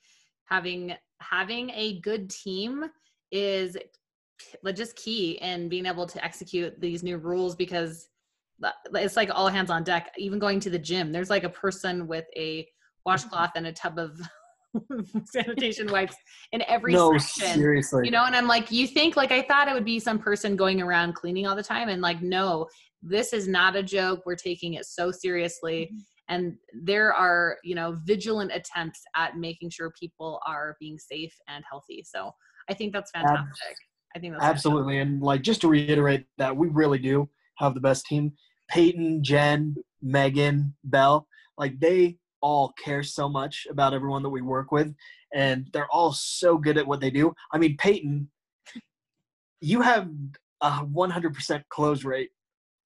having 0.47 0.95
having 1.21 1.71
a 1.71 2.01
good 2.01 2.31
team 2.31 2.85
is 3.31 3.77
just 4.75 4.97
key 4.97 5.33
in 5.43 5.69
being 5.69 5.87
able 5.87 6.07
to 6.07 6.25
execute 6.25 6.81
these 6.81 7.03
new 7.03 7.19
rules 7.19 7.55
because 7.55 8.09
it's 8.95 9.17
like 9.17 9.31
all 9.33 9.49
hands 9.49 9.71
on 9.71 9.85
deck. 9.85 10.13
Even 10.17 10.39
going 10.39 10.61
to 10.61 10.71
the 10.71 10.79
gym, 10.79 11.13
there's 11.13 11.31
like 11.31 11.45
a 11.45 11.51
person 11.51 12.07
with 12.07 12.25
a 12.37 12.67
washcloth 13.09 13.51
and 13.57 13.67
a 13.67 13.73
tub 13.73 13.99
of 13.99 14.21
sanitation 15.25 15.87
wipes 15.91 16.15
in 16.53 16.63
every 16.69 16.93
no, 16.93 17.17
section 17.17 17.55
seriously. 17.55 18.03
you 18.05 18.11
know 18.11 18.25
and 18.27 18.37
i'm 18.37 18.47
like 18.47 18.71
you 18.71 18.87
think 18.87 19.17
like 19.17 19.33
i 19.33 19.41
thought 19.43 19.67
it 19.67 19.73
would 19.73 19.85
be 19.85 19.99
some 19.99 20.19
person 20.19 20.57
going 20.57 20.83
around 20.83 21.15
cleaning 21.15 21.47
all 21.47 21.57
the 21.57 21.63
time 21.63 21.89
and 21.89 22.03
like 22.03 22.21
no 22.23 22.67
this 23.03 23.33
is 23.33 23.49
not 23.49 23.77
a 23.77 23.83
joke 23.83 24.21
we're 24.27 24.37
taking 24.37 24.75
it 24.75 24.85
so 24.85 25.11
seriously 25.11 25.89
mm-hmm. 25.91 26.35
and 26.35 26.55
there 26.83 27.15
are 27.15 27.57
you 27.65 27.75
know 27.75 27.97
vigilant 28.05 28.53
attempts 28.53 29.01
at 29.17 29.37
making 29.37 29.71
sure 29.71 29.91
people 29.99 30.39
are 30.47 30.77
being 30.79 30.99
safe 30.99 31.35
and 31.49 31.65
healthy 31.69 32.05
so 32.07 32.31
i 32.69 32.75
think 32.75 32.93
that's 32.93 33.11
fantastic 33.11 33.75
i 34.15 34.19
think 34.19 34.35
that's 34.35 34.45
Absolutely. 34.45 34.99
And 34.99 35.23
like 35.23 35.43
just 35.43 35.63
to 35.63 35.69
reiterate 35.69 36.27
that 36.37 36.55
we 36.55 36.69
really 36.69 36.99
do 36.99 37.29
have 37.59 37.75
the 37.75 37.81
best 37.81 38.07
team. 38.07 38.33
Peyton, 38.69 39.23
Jen, 39.23 39.77
Megan, 40.03 40.75
Bell, 40.85 41.27
like 41.57 41.79
they 41.81 42.19
all 42.41 42.73
care 42.83 43.03
so 43.03 43.29
much 43.29 43.67
about 43.71 43.95
everyone 43.95 44.23
that 44.23 44.29
we 44.29 44.43
work 44.43 44.73
with 44.73 44.95
and 45.35 45.67
they're 45.73 45.91
all 45.91 46.13
so 46.13 46.57
good 46.57 46.79
at 46.79 46.87
what 46.87 47.01
they 47.01 47.11
do. 47.11 47.35
I 47.53 47.59
mean, 47.59 47.77
Peyton, 47.77 48.31
you 49.61 49.81
have 49.81 50.09
a 50.61 50.71
100% 50.71 51.63
close 51.69 52.05
rate 52.05 52.31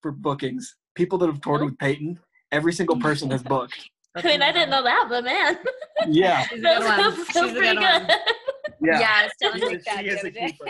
for 0.01 0.11
bookings. 0.11 0.75
People 0.95 1.17
that 1.19 1.27
have 1.27 1.41
toured 1.41 1.61
oh. 1.61 1.65
with 1.65 1.77
Peyton, 1.77 2.19
every 2.51 2.73
single 2.73 2.99
person 2.99 3.31
has 3.31 3.43
booked. 3.43 3.89
I 4.15 4.21
mean, 4.21 4.43
I 4.43 4.51
didn't 4.51 4.69
know 4.69 4.83
that, 4.83 5.07
but 5.09 5.23
man, 5.23 5.57
Yeah. 6.07 6.43
She's 6.47 6.59
a 6.59 6.61
that 6.61 6.81
good 6.81 6.85
one. 6.85 7.25
feels, 7.25 7.27
She's 7.27 7.57
pretty 7.57 7.75
good 7.75 7.83
one. 7.83 8.07
good. 8.07 8.19
Yeah. 8.81 9.09
I 9.11 9.23
was 9.23 9.31
telling 9.41 9.59
She 9.59 9.65
Nick 9.67 9.77
is- 9.77 9.85
that 9.85 9.99
she 9.99 10.09
is 10.09 10.23
a 10.23 10.31
keeper. 10.31 10.65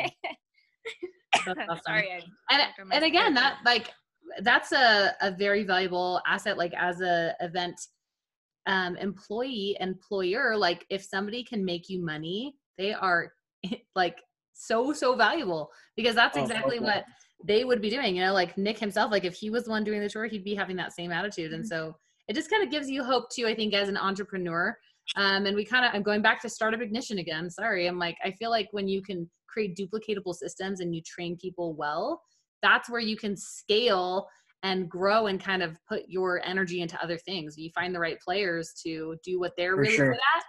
Awesome. 1.36 1.80
Sorry, 1.86 2.10
I 2.50 2.72
and 2.80 2.94
and 2.94 3.04
again 3.04 3.34
that 3.34 3.58
like 3.66 3.90
that's 4.42 4.72
a, 4.72 5.16
a 5.20 5.32
very 5.32 5.64
valuable 5.64 6.22
asset 6.28 6.58
like 6.58 6.74
as 6.78 7.02
a 7.02 7.36
event 7.42 7.76
um 8.68 8.96
employee 8.98 9.76
employer 9.80 10.56
like 10.56 10.86
if 10.90 11.04
somebody 11.04 11.44
can 11.44 11.64
make 11.64 11.90
you 11.90 12.04
money 12.04 12.56
they 12.78 12.94
are 12.94 13.34
like 13.96 14.22
so 14.54 14.94
so 14.94 15.16
valuable 15.16 15.70
because 15.96 16.16
that's 16.16 16.38
Oh, 16.38 16.42
exactly 16.42 16.78
okay. 16.78 16.86
what 16.86 17.04
they 17.46 17.66
would 17.66 17.82
be 17.82 17.90
doing 17.90 18.16
you 18.16 18.24
know 18.24 18.34
like 18.34 18.58
nick 18.58 18.78
himself 18.80 19.12
like 19.12 19.26
if 19.26 19.34
he 19.34 19.50
was 19.50 19.66
the 19.66 19.70
one 19.70 19.84
doing 19.84 20.00
the 20.00 20.10
tour 20.10 20.26
he'd 20.26 20.44
be 20.44 20.56
having 20.56 20.76
that 20.78 20.94
same 20.94 21.12
attitude 21.12 21.52
and 21.54 21.68
so 21.68 21.94
it 22.30 22.36
just 22.36 22.50
kind 22.50 22.64
of 22.64 22.72
gives 22.72 22.90
you 22.90 23.04
hope 23.04 23.30
too 23.30 23.48
i 23.48 23.54
think 23.56 23.74
as 23.74 23.90
an 23.90 23.98
entrepreneur 23.98 24.78
um, 25.18 25.46
and 25.46 25.56
we 25.56 25.66
kind 25.66 25.84
of 25.86 25.92
i'm 25.94 26.04
going 26.04 26.22
back 26.22 26.42
to 26.42 26.48
startup 26.50 26.80
ignition 26.80 27.18
again 27.18 27.50
sorry 27.50 27.88
i'm 27.88 28.00
like 28.00 28.16
i 28.24 28.32
feel 28.32 28.50
like 28.50 28.70
when 28.72 28.88
you 28.88 29.02
can 29.02 29.30
create 29.48 29.78
duplicatable 29.78 30.34
systems 30.34 30.80
and 30.80 30.96
you 30.96 31.02
train 31.06 31.36
people 31.36 31.74
well 31.74 32.22
that's 32.62 32.90
where 32.90 33.02
you 33.02 33.18
can 33.18 33.36
scale 33.36 34.28
and 34.64 34.90
grow 34.90 35.28
and 35.28 35.44
kind 35.44 35.62
of 35.62 35.78
put 35.88 36.04
your 36.08 36.42
energy 36.46 36.82
into 36.82 37.02
other 37.04 37.18
things 37.18 37.56
you 37.58 37.70
find 37.76 37.94
the 37.94 38.00
right 38.00 38.18
players 38.26 38.74
to 38.84 39.16
do 39.24 39.40
what 39.40 39.52
they're 39.58 39.76
For 39.76 39.82
really 39.82 39.96
sure. 39.96 40.12
good 40.12 40.20
at 40.38 40.44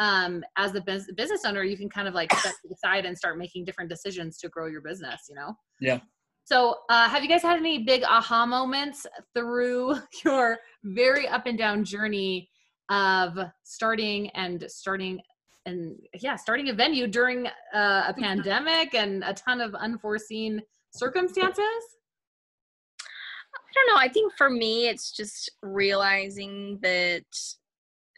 um, 0.00 0.44
as 0.56 0.72
the 0.72 0.80
bus- 0.80 1.10
business 1.16 1.44
owner 1.44 1.62
you 1.64 1.76
can 1.76 1.90
kind 1.90 2.06
of 2.08 2.14
like 2.14 2.32
step 2.32 2.54
to 2.62 2.68
the 2.68 2.76
side 2.76 3.04
and 3.04 3.16
start 3.18 3.36
making 3.36 3.64
different 3.64 3.90
decisions 3.90 4.38
to 4.38 4.48
grow 4.48 4.66
your 4.66 4.80
business 4.80 5.22
you 5.28 5.34
know 5.34 5.52
Yeah. 5.80 5.98
so 6.44 6.76
uh, 6.88 7.08
have 7.08 7.22
you 7.22 7.28
guys 7.28 7.42
had 7.42 7.56
any 7.58 7.84
big 7.84 8.04
aha 8.04 8.46
moments 8.46 9.06
through 9.34 9.96
your 10.24 10.58
very 10.84 11.26
up 11.28 11.46
and 11.46 11.58
down 11.58 11.84
journey 11.84 12.48
of 12.90 13.36
starting 13.64 14.30
and 14.30 14.64
starting 14.68 15.20
and 15.66 15.96
yeah 16.22 16.36
starting 16.36 16.68
a 16.70 16.72
venue 16.72 17.06
during 17.06 17.46
uh, 17.74 18.04
a 18.08 18.14
pandemic 18.16 18.94
and 18.94 19.22
a 19.24 19.34
ton 19.34 19.60
of 19.60 19.74
unforeseen 19.74 20.62
circumstances 20.90 21.64
don't 23.86 23.94
know. 23.94 24.00
I 24.00 24.08
think 24.08 24.32
for 24.36 24.50
me, 24.50 24.88
it's 24.88 25.12
just 25.12 25.50
realizing 25.62 26.78
that 26.82 27.24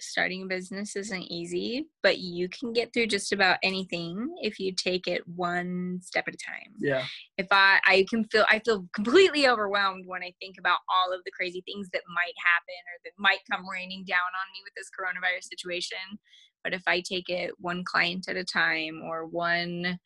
starting 0.02 0.42
a 0.42 0.46
business 0.46 0.96
isn't 0.96 1.30
easy, 1.30 1.86
but 2.02 2.18
you 2.18 2.48
can 2.48 2.72
get 2.72 2.92
through 2.92 3.06
just 3.06 3.32
about 3.32 3.58
anything 3.62 4.34
if 4.40 4.58
you 4.58 4.72
take 4.72 5.06
it 5.06 5.22
one 5.28 5.98
step 6.02 6.24
at 6.26 6.34
a 6.34 6.38
time. 6.38 6.74
Yeah. 6.78 7.04
If 7.36 7.46
I, 7.50 7.80
I 7.84 8.06
can 8.08 8.24
feel, 8.24 8.44
I 8.50 8.60
feel 8.60 8.86
completely 8.94 9.46
overwhelmed 9.46 10.04
when 10.06 10.22
I 10.22 10.32
think 10.40 10.56
about 10.58 10.78
all 10.88 11.12
of 11.12 11.20
the 11.24 11.30
crazy 11.32 11.62
things 11.66 11.88
that 11.92 12.02
might 12.08 12.34
happen 12.38 12.80
or 12.88 12.96
that 13.04 13.12
might 13.18 13.40
come 13.50 13.68
raining 13.68 14.04
down 14.04 14.16
on 14.18 14.52
me 14.52 14.60
with 14.64 14.74
this 14.74 14.90
coronavirus 14.90 15.44
situation. 15.44 16.18
But 16.64 16.74
if 16.74 16.82
I 16.86 17.00
take 17.00 17.28
it 17.28 17.52
one 17.58 17.84
client 17.84 18.26
at 18.28 18.36
a 18.36 18.44
time 18.44 19.02
or 19.04 19.26
one 19.26 19.98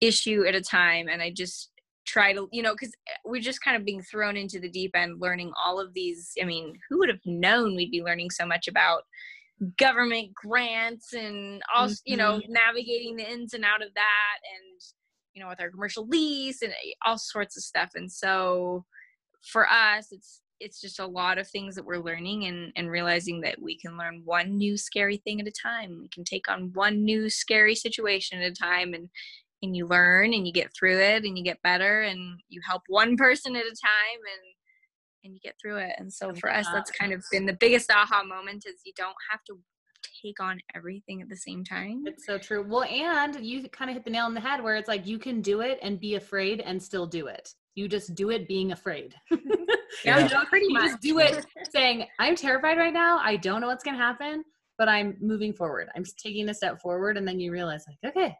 issue 0.00 0.44
at 0.46 0.54
a 0.54 0.60
time 0.60 1.08
and 1.08 1.22
I 1.22 1.30
just 1.30 1.71
try 2.04 2.32
to, 2.32 2.48
you 2.52 2.62
know, 2.62 2.72
because 2.72 2.92
we're 3.24 3.40
just 3.40 3.62
kind 3.62 3.76
of 3.76 3.84
being 3.84 4.02
thrown 4.02 4.36
into 4.36 4.58
the 4.58 4.68
deep 4.68 4.92
end 4.94 5.20
learning 5.20 5.52
all 5.64 5.80
of 5.80 5.94
these. 5.94 6.32
I 6.40 6.44
mean, 6.44 6.78
who 6.88 6.98
would 6.98 7.08
have 7.08 7.20
known 7.24 7.76
we'd 7.76 7.90
be 7.90 8.02
learning 8.02 8.30
so 8.30 8.46
much 8.46 8.68
about 8.68 9.02
government 9.78 10.34
grants 10.34 11.12
and 11.12 11.62
also, 11.74 12.00
you 12.04 12.16
know, 12.16 12.40
navigating 12.48 13.16
the 13.16 13.30
ins 13.30 13.54
and 13.54 13.64
out 13.64 13.82
of 13.82 13.94
that 13.94 14.38
and, 14.54 14.80
you 15.34 15.42
know, 15.42 15.48
with 15.48 15.60
our 15.60 15.70
commercial 15.70 16.06
lease 16.08 16.62
and 16.62 16.72
eh, 16.72 16.92
all 17.04 17.18
sorts 17.18 17.56
of 17.56 17.62
stuff. 17.62 17.90
And 17.94 18.10
so 18.10 18.84
for 19.40 19.70
us, 19.70 20.08
it's, 20.10 20.40
it's 20.58 20.80
just 20.80 21.00
a 21.00 21.06
lot 21.06 21.38
of 21.38 21.48
things 21.48 21.74
that 21.74 21.84
we're 21.84 22.02
learning 22.02 22.44
and, 22.44 22.72
and 22.76 22.90
realizing 22.90 23.40
that 23.40 23.60
we 23.60 23.76
can 23.76 23.96
learn 23.96 24.22
one 24.24 24.56
new 24.56 24.76
scary 24.76 25.16
thing 25.16 25.40
at 25.40 25.46
a 25.46 25.52
time. 25.52 25.98
We 26.00 26.08
can 26.08 26.24
take 26.24 26.48
on 26.48 26.72
one 26.74 27.04
new 27.04 27.28
scary 27.28 27.74
situation 27.74 28.40
at 28.40 28.50
a 28.50 28.54
time 28.54 28.94
and 28.94 29.08
and 29.62 29.76
you 29.76 29.86
learn 29.86 30.34
and 30.34 30.46
you 30.46 30.52
get 30.52 30.72
through 30.74 30.98
it 30.98 31.24
and 31.24 31.38
you 31.38 31.44
get 31.44 31.62
better 31.62 32.02
and 32.02 32.40
you 32.48 32.60
help 32.66 32.82
one 32.88 33.16
person 33.16 33.54
at 33.56 33.62
a 33.62 33.70
time 33.70 34.20
and 34.32 34.54
and 35.24 35.34
you 35.34 35.40
get 35.40 35.54
through 35.62 35.76
it. 35.76 35.92
And 35.98 36.12
so 36.12 36.34
for 36.34 36.52
us, 36.52 36.66
that's 36.72 36.90
kind 36.90 37.12
of 37.12 37.22
been 37.30 37.46
the 37.46 37.52
biggest 37.52 37.92
aha 37.92 38.24
moment 38.24 38.64
is 38.66 38.80
you 38.84 38.92
don't 38.96 39.14
have 39.30 39.38
to 39.44 39.56
take 40.20 40.40
on 40.40 40.58
everything 40.74 41.22
at 41.22 41.28
the 41.28 41.36
same 41.36 41.62
time. 41.62 42.02
It's 42.06 42.26
so 42.26 42.38
true. 42.38 42.66
Well, 42.68 42.82
and 42.82 43.36
you 43.44 43.68
kind 43.68 43.88
of 43.88 43.94
hit 43.94 44.04
the 44.04 44.10
nail 44.10 44.24
on 44.24 44.34
the 44.34 44.40
head 44.40 44.60
where 44.60 44.74
it's 44.74 44.88
like 44.88 45.06
you 45.06 45.20
can 45.20 45.40
do 45.40 45.60
it 45.60 45.78
and 45.80 46.00
be 46.00 46.16
afraid 46.16 46.60
and 46.60 46.82
still 46.82 47.06
do 47.06 47.28
it. 47.28 47.48
You 47.76 47.86
just 47.86 48.16
do 48.16 48.30
it 48.30 48.48
being 48.48 48.72
afraid. 48.72 49.14
Yeah. 50.04 50.26
you 50.26 50.46
Pretty 50.46 50.66
you 50.66 50.72
much. 50.74 50.90
just 50.90 51.00
do 51.00 51.18
it 51.18 51.44
saying, 51.72 52.06
I'm 52.18 52.34
terrified 52.34 52.78
right 52.78 52.92
now. 52.92 53.18
I 53.18 53.36
don't 53.36 53.60
know 53.60 53.66
what's 53.66 53.84
going 53.84 53.96
to 53.96 54.02
happen, 54.02 54.44
but 54.78 54.88
I'm 54.88 55.16
moving 55.20 55.52
forward. 55.52 55.88
I'm 55.94 56.04
taking 56.16 56.48
a 56.48 56.54
step 56.54 56.80
forward. 56.80 57.16
And 57.16 57.28
then 57.28 57.38
you 57.38 57.52
realize, 57.52 57.84
like, 57.86 57.98
okay, 58.16 58.34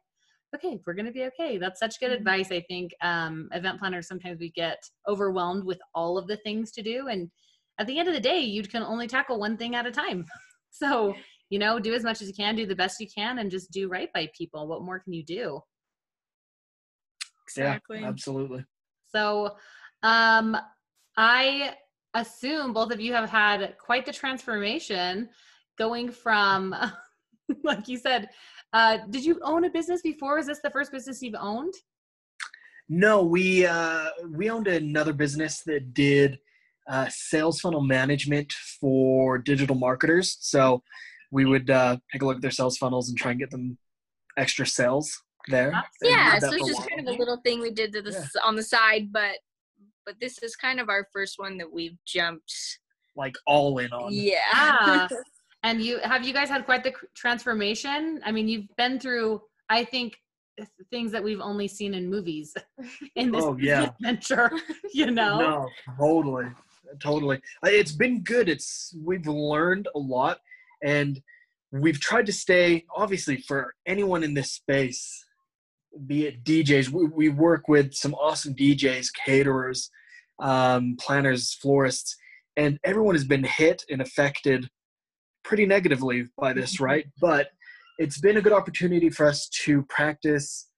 okay, 0.55 0.79
we're 0.87 0.95
going 0.95 1.07
to 1.07 1.13
be 1.13 1.25
okay. 1.25 1.59
That's 1.59 1.81
such 1.81 1.99
good 2.01 2.11
Mhm. 2.11 2.17
advice. 2.17 2.53
I 2.53 2.61
think 2.61 2.95
um, 3.01 3.49
event 3.53 3.79
planners 3.79 4.07
sometimes 4.07 4.39
we 4.39 4.51
get 4.51 4.79
overwhelmed 5.09 5.65
with 5.65 5.81
all 5.95 6.19
of 6.19 6.27
the 6.27 6.37
things 6.39 6.71
to 6.73 6.83
do. 6.83 7.09
And 7.09 7.31
at 7.79 7.87
the 7.87 7.99
end 7.99 8.09
of 8.09 8.15
the 8.15 8.21
day, 8.21 8.41
you 8.41 8.63
can 8.63 8.83
only 8.83 9.07
tackle 9.07 9.39
one 9.39 9.57
thing 9.57 9.75
at 9.75 9.87
a 9.87 9.91
time. 9.91 10.27
So, 10.75 11.15
you 11.51 11.59
know, 11.59 11.79
do 11.79 11.93
as 11.93 12.03
much 12.03 12.23
as 12.23 12.29
you 12.29 12.35
can, 12.35 12.57
do 12.57 12.65
the 12.65 12.75
best 12.75 12.99
you 12.99 13.07
can, 13.07 13.41
and 13.41 13.51
just 13.51 13.71
do 13.71 13.91
right 13.91 14.11
by 14.15 14.31
people. 14.35 14.67
What 14.67 14.81
more 14.81 15.01
can 15.01 15.13
you 15.13 15.23
do? 15.23 15.61
Exactly. 17.47 18.01
Yeah, 18.01 18.09
absolutely. 18.09 18.65
So, 19.15 19.57
um, 20.03 20.57
I 21.19 21.75
assume 22.15 22.73
both 22.73 22.91
of 22.91 23.01
you 23.01 23.13
have 23.13 23.29
had 23.29 23.77
quite 23.79 24.07
the 24.07 24.13
transformation 24.13 25.29
going 25.77 26.11
from, 26.11 26.75
like 27.65 27.87
you 27.87 27.99
said, 27.99 28.31
uh, 28.73 28.99
did 29.11 29.25
you 29.25 29.39
own 29.43 29.65
a 29.65 29.71
business 29.71 30.03
before? 30.03 30.39
Is 30.39 30.47
this 30.47 30.61
the 30.63 30.71
first 30.71 30.93
business 30.93 31.23
you've 31.23 31.35
owned? 31.39 31.75
No, 32.89 33.23
we 33.23 33.65
uh, 33.67 34.09
we 34.31 34.51
owned 34.51 34.67
another 34.67 35.13
business 35.13 35.63
that 35.67 35.95
did 35.95 36.39
uh, 36.89 37.07
sales 37.09 37.61
funnel 37.61 37.81
management 37.83 38.53
for 38.81 39.39
digital 39.39 39.77
marketers. 39.77 40.37
So 40.41 40.83
we 41.31 41.45
would 41.45 41.71
uh, 41.71 41.97
take 42.13 42.23
a 42.23 42.27
look 42.27 42.37
at 42.37 42.43
their 42.43 42.51
sales 42.51 42.77
funnels 42.77 43.09
and 43.09 43.17
try 43.17 43.31
and 43.31 43.41
get 43.41 43.51
them 43.51 43.79
extra 44.37 44.67
sales 44.67 45.23
there. 45.49 45.73
We 46.03 46.11
yeah, 46.11 46.39
so 46.39 46.53
it's 46.53 46.67
just 46.67 46.89
kind 46.89 47.09
of 47.09 47.15
a 47.15 47.19
little 47.19 47.39
thing 47.39 47.61
we 47.61 47.71
did 47.71 47.93
to 47.95 48.03
the 48.03 48.11
Yeah. 48.11 48.19
s 48.19 48.33
on 48.45 48.57
the 48.57 48.63
side, 48.63 49.13
but 49.13 49.37
but 50.05 50.17
this 50.21 50.43
is 50.43 50.57
kind 50.57 50.81
of 50.81 50.89
our 50.89 51.07
first 51.13 51.39
one 51.39 51.57
that 51.59 51.73
we've 51.73 51.97
jumped. 52.07 52.53
like 53.15 53.35
all 53.47 53.79
in 53.79 53.93
on. 53.93 54.09
Yeah. 54.13 55.09
And 55.63 55.81
you 55.81 55.99
have 56.03 56.25
you 56.25 56.33
guys 56.33 56.49
had 56.49 56.65
quite 56.65 56.83
the 56.83 56.93
transformation? 57.15 58.21
I 58.25 58.33
mean, 58.33 58.49
you've 58.49 58.67
been 58.77 58.99
through, 58.99 59.43
I 59.69 59.85
think, 59.85 60.17
things 60.91 61.13
that 61.13 61.23
we've 61.23 61.41
only 61.41 61.69
seen 61.69 61.95
in 61.95 62.11
movies 62.11 62.55
in 63.17 63.31
this 63.31 63.45
Oh, 63.45 63.57
yeah. 63.59 63.91
adventure. 64.01 64.51
You 64.93 65.11
know, 65.11 65.39
No, 65.39 65.69
totally, 65.99 66.47
totally. 67.01 67.37
Uh, 67.65 67.69
It's 67.71 67.93
been 67.93 68.23
good. 68.23 68.49
It's 68.49 68.95
we've 69.05 69.27
learned 69.27 69.89
a 69.95 69.99
lot, 69.99 70.39
and 70.83 71.21
we've 71.71 72.01
tried 72.01 72.27
to 72.27 72.33
stay. 72.33 72.85
Obviously, 72.95 73.37
for 73.37 73.75
anyone 73.87 74.23
in 74.25 74.35
this 74.35 74.53
space, 74.53 75.25
be 76.07 76.27
it 76.27 76.43
DJs, 76.45 76.89
we, 76.89 77.07
we 77.07 77.29
work 77.29 77.69
with 77.69 77.95
some 77.95 78.15
awesome 78.15 78.55
DJs, 78.55 79.09
caterers, 79.25 79.91
um, 80.41 80.97
planners, 80.99 81.55
florists, 81.55 82.17
and 82.57 82.79
everyone 82.83 83.15
has 83.15 83.25
been 83.25 83.45
hit 83.45 83.85
and 83.91 84.03
affected 84.03 84.69
pretty 85.45 85.67
negatively 85.67 86.27
by 86.39 86.53
this, 86.53 86.81
right? 86.81 87.07
But 87.21 87.49
it's 87.99 88.21
been 88.21 88.37
a 88.37 88.43
good 88.43 88.53
opportunity 88.53 89.11
for 89.11 89.27
us 89.27 89.49
to 89.65 89.83
practice 89.89 90.69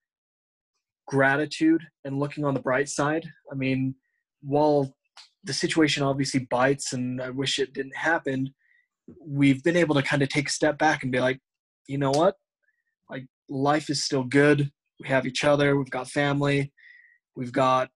gratitude 1.06 1.82
and 2.04 2.18
looking 2.18 2.44
on 2.44 2.54
the 2.54 2.60
bright 2.60 2.88
side. 2.88 3.26
I 3.50 3.54
mean, 3.54 3.94
while 4.42 4.94
the 5.44 5.52
situation 5.52 6.02
obviously 6.02 6.46
bites 6.50 6.92
and 6.92 7.20
I 7.20 7.30
wish 7.30 7.58
it 7.58 7.72
didn't 7.72 7.96
happen, 7.96 8.52
we've 9.24 9.62
been 9.62 9.76
able 9.76 9.94
to 9.94 10.02
kind 10.02 10.22
of 10.22 10.28
take 10.28 10.48
a 10.48 10.52
step 10.52 10.78
back 10.78 11.02
and 11.02 11.12
be 11.12 11.20
like, 11.20 11.40
you 11.86 11.98
know 11.98 12.10
what? 12.10 12.36
Like 13.10 13.26
life 13.48 13.90
is 13.90 14.04
still 14.04 14.24
good. 14.24 14.70
We 15.00 15.08
have 15.08 15.26
each 15.26 15.44
other, 15.44 15.76
we've 15.76 15.90
got 15.90 16.08
family, 16.08 16.72
we've 17.36 17.52
got 17.52 17.90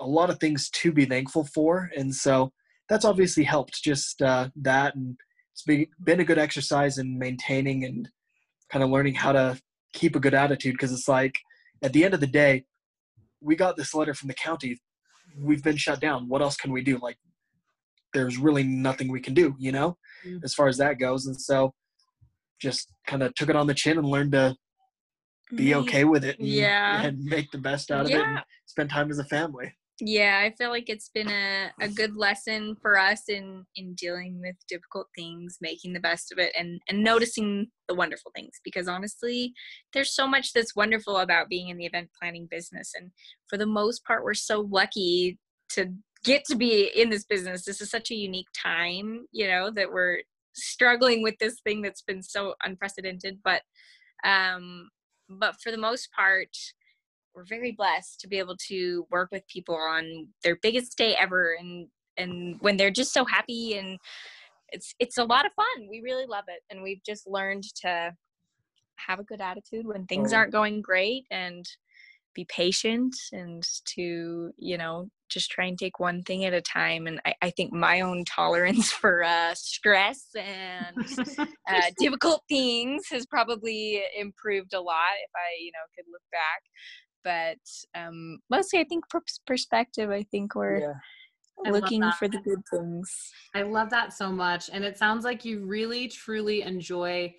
a 0.00 0.06
lot 0.06 0.30
of 0.30 0.38
things 0.38 0.70
to 0.70 0.92
be 0.92 1.04
thankful 1.04 1.46
for. 1.54 1.90
And 1.96 2.14
so 2.14 2.52
that's 2.88 3.04
obviously 3.04 3.44
helped 3.44 3.82
just 3.82 4.22
uh, 4.22 4.48
that. 4.62 4.94
And 4.94 5.16
it's 5.56 5.62
been, 5.62 5.86
been 6.04 6.20
a 6.20 6.24
good 6.24 6.36
exercise 6.36 6.98
in 6.98 7.18
maintaining 7.18 7.82
and 7.82 8.10
kind 8.70 8.84
of 8.84 8.90
learning 8.90 9.14
how 9.14 9.32
to 9.32 9.58
keep 9.94 10.14
a 10.14 10.20
good 10.20 10.34
attitude 10.34 10.74
because 10.74 10.92
it's 10.92 11.08
like 11.08 11.34
at 11.82 11.94
the 11.94 12.04
end 12.04 12.12
of 12.12 12.20
the 12.20 12.26
day, 12.26 12.64
we 13.40 13.56
got 13.56 13.74
this 13.74 13.94
letter 13.94 14.12
from 14.12 14.28
the 14.28 14.34
county. 14.34 14.78
We've 15.38 15.62
been 15.62 15.78
shut 15.78 15.98
down. 15.98 16.28
What 16.28 16.42
else 16.42 16.56
can 16.56 16.72
we 16.72 16.82
do? 16.82 16.98
Like, 16.98 17.16
there's 18.12 18.36
really 18.36 18.64
nothing 18.64 19.10
we 19.10 19.20
can 19.20 19.32
do, 19.32 19.54
you 19.58 19.72
know, 19.72 19.96
Mm. 20.26 20.44
as 20.44 20.52
far 20.52 20.68
as 20.68 20.76
that 20.76 20.98
goes. 20.98 21.26
And 21.26 21.40
so, 21.40 21.72
just 22.60 22.92
kind 23.06 23.22
of 23.22 23.34
took 23.34 23.48
it 23.48 23.56
on 23.56 23.66
the 23.66 23.74
chin 23.74 23.96
and 23.96 24.06
learned 24.06 24.32
to 24.32 24.56
be 25.54 25.74
okay 25.74 26.04
with 26.04 26.22
it. 26.22 26.38
And, 26.38 26.46
Yeah. 26.48 27.00
and 27.02 27.24
make 27.24 27.50
the 27.50 27.58
best 27.58 27.90
out 27.90 28.04
of 28.04 28.10
it 28.10 28.20
and 28.20 28.40
spend 28.66 28.90
time 28.90 29.10
as 29.10 29.18
a 29.18 29.24
family. 29.24 29.72
Yeah, 29.98 30.42
I 30.44 30.54
feel 30.58 30.68
like 30.68 30.90
it's 30.90 31.08
been 31.08 31.30
a, 31.30 31.70
a 31.80 31.88
good 31.88 32.16
lesson 32.16 32.76
for 32.82 32.98
us 32.98 33.30
in 33.30 33.64
in 33.76 33.94
dealing 33.94 34.38
with 34.40 34.54
difficult 34.68 35.08
things, 35.16 35.56
making 35.62 35.94
the 35.94 36.00
best 36.00 36.30
of 36.32 36.38
it 36.38 36.52
and 36.58 36.80
and 36.88 37.02
noticing 37.02 37.68
the 37.88 37.94
wonderful 37.94 38.30
things 38.34 38.60
because 38.62 38.88
honestly, 38.88 39.54
there's 39.94 40.14
so 40.14 40.26
much 40.26 40.52
that's 40.52 40.76
wonderful 40.76 41.16
about 41.18 41.48
being 41.48 41.70
in 41.70 41.78
the 41.78 41.86
event 41.86 42.10
planning 42.20 42.46
business 42.50 42.92
and 42.94 43.10
for 43.48 43.56
the 43.56 43.64
most 43.66 44.04
part 44.04 44.22
we're 44.22 44.34
so 44.34 44.68
lucky 44.70 45.38
to 45.70 45.90
get 46.24 46.44
to 46.44 46.56
be 46.56 46.90
in 46.94 47.08
this 47.08 47.24
business. 47.24 47.64
This 47.64 47.80
is 47.80 47.90
such 47.90 48.10
a 48.10 48.14
unique 48.14 48.48
time, 48.54 49.26
you 49.32 49.46
know, 49.46 49.70
that 49.70 49.90
we're 49.90 50.18
struggling 50.54 51.22
with 51.22 51.36
this 51.38 51.60
thing 51.60 51.80
that's 51.80 52.02
been 52.02 52.22
so 52.22 52.54
unprecedented, 52.64 53.38
but 53.42 53.62
um 54.24 54.90
but 55.30 55.56
for 55.62 55.70
the 55.72 55.78
most 55.78 56.10
part 56.12 56.54
we're 57.36 57.44
very 57.44 57.72
blessed 57.72 58.18
to 58.20 58.28
be 58.28 58.38
able 58.38 58.56
to 58.68 59.06
work 59.10 59.28
with 59.30 59.46
people 59.46 59.76
on 59.76 60.28
their 60.42 60.56
biggest 60.56 60.96
day 60.96 61.14
ever 61.20 61.54
and 61.60 61.86
and 62.16 62.56
when 62.60 62.78
they're 62.78 62.90
just 62.90 63.12
so 63.12 63.26
happy 63.26 63.76
and 63.76 63.98
it's 64.70 64.94
it's 64.98 65.18
a 65.18 65.24
lot 65.24 65.46
of 65.46 65.52
fun. 65.52 65.88
We 65.88 66.00
really 66.00 66.26
love 66.26 66.44
it. 66.48 66.62
And 66.70 66.82
we've 66.82 67.02
just 67.04 67.26
learned 67.26 67.64
to 67.82 68.12
have 68.96 69.20
a 69.20 69.24
good 69.24 69.40
attitude 69.40 69.86
when 69.86 70.06
things 70.06 70.32
aren't 70.32 70.52
going 70.52 70.80
great 70.80 71.24
and 71.30 71.64
be 72.34 72.46
patient 72.50 73.14
and 73.32 73.66
to 73.84 74.50
you 74.58 74.76
know 74.76 75.08
just 75.28 75.50
try 75.50 75.64
and 75.64 75.78
take 75.78 75.98
one 75.98 76.22
thing 76.22 76.44
at 76.44 76.52
a 76.52 76.60
time. 76.60 77.06
And 77.06 77.20
i, 77.24 77.34
I 77.42 77.50
think 77.50 77.72
my 77.72 78.00
own 78.00 78.24
tolerance 78.24 78.92
for 79.00 79.24
uh, 79.24 79.54
stress 79.54 80.28
and 80.36 80.96
uh, 81.38 81.90
difficult 81.98 82.42
things 82.48 83.04
has 83.10 83.26
probably 83.26 84.02
improved 84.18 84.74
a 84.74 84.80
lot 84.80 85.14
if 85.24 85.30
I, 85.34 85.60
you 85.60 85.72
know, 85.72 85.86
could 85.96 86.10
look 86.10 86.22
back. 86.30 86.62
But 87.26 87.58
um, 88.00 88.38
mostly, 88.50 88.78
I 88.78 88.84
think 88.84 89.04
perspective. 89.48 90.10
I 90.10 90.22
think 90.22 90.54
we're 90.54 90.94
I 91.64 91.70
love 91.70 91.82
looking 91.82 92.08
for 92.12 92.28
the 92.28 92.38
good 92.38 92.62
things. 92.70 93.32
I 93.52 93.62
love 93.62 93.90
that 93.90 94.12
so 94.12 94.30
much. 94.30 94.70
And 94.72 94.84
it 94.84 94.96
sounds 94.96 95.24
like 95.24 95.44
you 95.44 95.66
really 95.66 96.06
truly 96.06 96.62
enjoy 96.62 97.34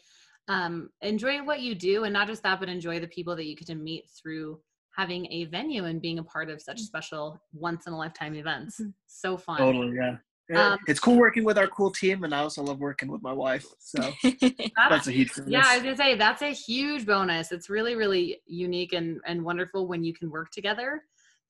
um 0.50 0.90
enjoy 1.02 1.42
what 1.44 1.62
you 1.62 1.74
do 1.74 2.04
and 2.04 2.12
not 2.12 2.28
just 2.28 2.44
that, 2.44 2.60
but 2.60 2.68
enjoy 2.68 3.00
the 3.00 3.08
people 3.08 3.34
that 3.38 3.46
you 3.46 3.56
get 3.56 3.68
to 3.68 3.76
meet 3.76 4.10
through 4.10 4.60
having 4.94 5.32
a 5.32 5.46
venue 5.46 5.86
and 5.86 6.02
being 6.02 6.20
a 6.20 6.24
part 6.24 6.50
of 6.50 6.62
such 6.62 6.82
special 6.82 7.42
once 7.54 7.88
in 7.88 7.94
a 7.94 7.98
lifetime 7.98 8.36
events. 8.36 8.82
Mhm. 8.82 8.94
So 9.06 9.38
fun. 9.38 9.58
Totally, 9.58 9.96
yeah. 9.96 10.18
Yeah, 10.50 10.74
Um, 10.74 10.80
it's 10.88 11.00
cool 11.00 11.18
working 11.18 11.44
with 11.44 11.58
our 11.58 11.68
cool 11.68 11.92
team, 11.92 12.24
and 12.24 12.34
I 12.34 12.40
also 12.40 12.64
love 12.64 12.80
working 12.80 13.10
with 13.12 13.22
my 13.22 13.34
wife. 13.34 13.66
So 13.80 14.00
That- 14.24 14.72
that's 14.90 15.08
a 15.08 15.12
huge 15.12 15.36
bonus. 15.36 15.52
yeah, 15.52 15.64
I 15.66 15.76
was 15.76 15.84
gonna 15.84 15.98
say 15.98 16.16
that's 16.16 16.42
a 16.42 16.54
huge 16.54 17.06
bonus. 17.06 17.52
It's 17.52 17.70
really, 17.70 17.96
really 17.96 18.40
unique 18.46 18.94
and, 18.94 19.20
and 19.26 19.44
wonderful 19.44 19.88
when 19.88 20.04
you 20.04 20.14
can 20.14 20.30
work 20.30 20.52
together 20.52 21.04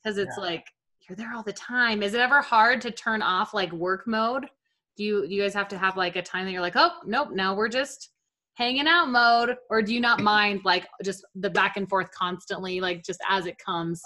because 0.04 0.18
it's 0.18 0.38
like 0.38 0.66
you're 1.08 1.16
there 1.16 1.34
all 1.34 1.44
the 1.44 1.54
time. 1.54 2.02
Is 2.02 2.14
it 2.14 2.20
ever 2.20 2.42
hard 2.42 2.82
to 2.82 2.92
turn 2.92 3.22
off 3.22 3.54
like 3.54 3.72
work 3.72 4.08
mode? 4.08 4.48
Do 4.98 5.04
you 5.04 5.28
do 5.28 5.34
you 5.36 5.44
guys 5.44 5.54
have 5.54 5.68
to 5.70 5.78
have 5.78 5.96
like 5.96 6.16
a 6.16 6.22
time 6.24 6.46
that 6.46 6.52
you're 6.52 6.62
like, 6.62 6.76
oh 6.76 6.92
nope, 7.06 7.30
now 7.32 7.54
we're 7.56 7.70
just 7.70 8.10
hanging 8.56 8.88
out 8.88 9.10
mode, 9.10 9.56
or 9.70 9.84
do 9.84 9.94
you 9.94 10.02
not 10.02 10.20
mind 10.22 10.62
like 10.66 10.88
just 11.04 11.24
the 11.36 11.50
back 11.52 11.78
and 11.78 11.88
forth 11.88 12.10
constantly, 12.12 12.82
like 12.82 13.04
just 13.04 13.20
as 13.30 13.46
it 13.46 13.56
comes? 13.64 14.02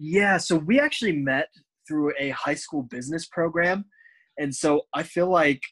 Yeah, 0.00 0.38
so 0.38 0.56
we 0.56 0.80
actually 0.80 1.12
met 1.12 1.46
through 1.86 2.12
a 2.18 2.30
high 2.30 2.54
school 2.56 2.82
business 2.82 3.26
program. 3.26 3.84
And 4.38 4.54
so 4.54 4.82
I 4.92 5.02
feel 5.02 5.28
like 5.28 5.62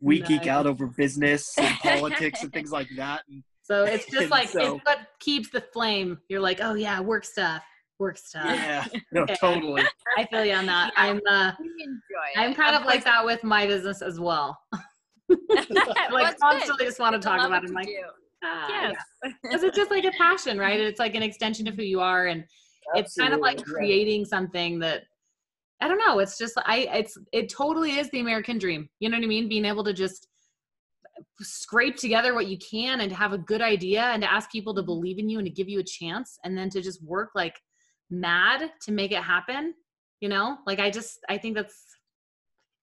we 0.00 0.20
geek 0.20 0.46
out 0.46 0.66
over 0.66 0.86
business 0.86 1.56
and 1.58 1.74
politics 1.82 2.42
and 2.42 2.52
things 2.52 2.70
like 2.72 2.88
that. 2.96 3.22
And 3.28 3.42
So 3.62 3.84
it's 3.84 4.04
just 4.06 4.22
And 4.22 4.30
like 4.30 4.48
so- 4.48 4.76
it's 4.76 4.84
what 4.84 4.98
keeps 5.20 5.50
the 5.50 5.60
flame. 5.72 6.18
You're 6.28 6.40
like, 6.40 6.60
oh 6.62 6.74
yeah, 6.74 7.00
work 7.00 7.24
stuff, 7.24 7.62
work 7.98 8.18
stuff. 8.18 8.44
yeah, 8.46 8.84
no, 9.12 9.22
Okay. 9.22 9.36
totally. 9.40 9.82
I 10.18 10.24
feel 10.26 10.44
you 10.44 10.52
on 10.54 10.66
that. 10.66 10.92
Yeah. 10.96 11.02
I'm 11.04 11.20
uh 11.28 11.52
enjoy 11.60 12.32
I'm 12.36 12.54
kind 12.54 12.76
of 12.76 12.84
like 12.84 13.04
that 13.04 13.24
with 13.24 13.42
my 13.42 13.66
business 13.66 14.02
as 14.02 14.20
well. 14.20 14.58
like 16.10 16.38
constantly 16.38 16.86
just 16.86 17.00
want 17.00 17.14
to 17.14 17.20
talk 17.20 17.44
about 17.44 17.64
it. 17.64 17.68
I'm 17.68 17.74
like, 17.74 17.88
ah, 18.44 18.66
yes. 18.68 18.94
because 19.42 19.62
it's 19.62 19.76
just 19.76 19.90
like 19.90 20.04
a 20.04 20.12
passion, 20.12 20.58
right? 20.58 20.78
It's 20.78 21.00
like 21.00 21.14
an 21.14 21.22
extension 21.22 21.66
of 21.66 21.74
who 21.74 21.82
you 21.82 22.00
are, 22.00 22.26
and 22.26 22.44
it's 22.94 23.14
kind 23.16 23.32
of 23.34 23.40
like 23.40 23.62
creating 23.64 24.24
something 24.24 24.78
that 24.80 25.02
I 25.80 25.88
don't 25.88 25.98
know. 25.98 26.18
It's 26.20 26.38
just 26.38 26.54
I 26.64 26.88
it's 26.94 27.18
it 27.32 27.48
totally 27.50 27.92
is 27.98 28.10
the 28.10 28.20
American 28.20 28.58
dream. 28.58 28.88
You 29.00 29.08
know 29.10 29.16
what 29.18 29.24
I 29.24 29.28
mean? 29.28 29.48
Being 29.48 29.64
able 29.66 29.84
to 29.84 29.92
just 29.92 30.28
scrape 31.40 31.96
together 31.96 32.34
what 32.34 32.46
you 32.46 32.58
can 32.58 33.00
and 33.00 33.12
have 33.12 33.32
a 33.32 33.38
good 33.38 33.62
idea 33.62 34.02
and 34.02 34.22
to 34.22 34.30
ask 34.32 34.50
people 34.50 34.74
to 34.74 34.80
Mm-hmm. 34.80 34.86
believe 34.86 35.18
in 35.18 35.28
you 35.28 35.38
and 35.38 35.46
to 35.46 35.52
give 35.52 35.68
you 35.68 35.80
a 35.80 35.84
chance 35.84 36.38
and 36.44 36.56
then 36.56 36.70
to 36.70 36.80
just 36.80 37.02
work 37.04 37.30
like 37.34 37.58
mad 38.10 38.70
to 38.82 38.92
make 38.92 39.12
it 39.12 39.22
happen. 39.22 39.74
You 40.20 40.28
know? 40.30 40.58
Like 40.66 40.78
I 40.80 40.90
just 40.90 41.18
I 41.28 41.36
think 41.38 41.56
that's 41.56 41.84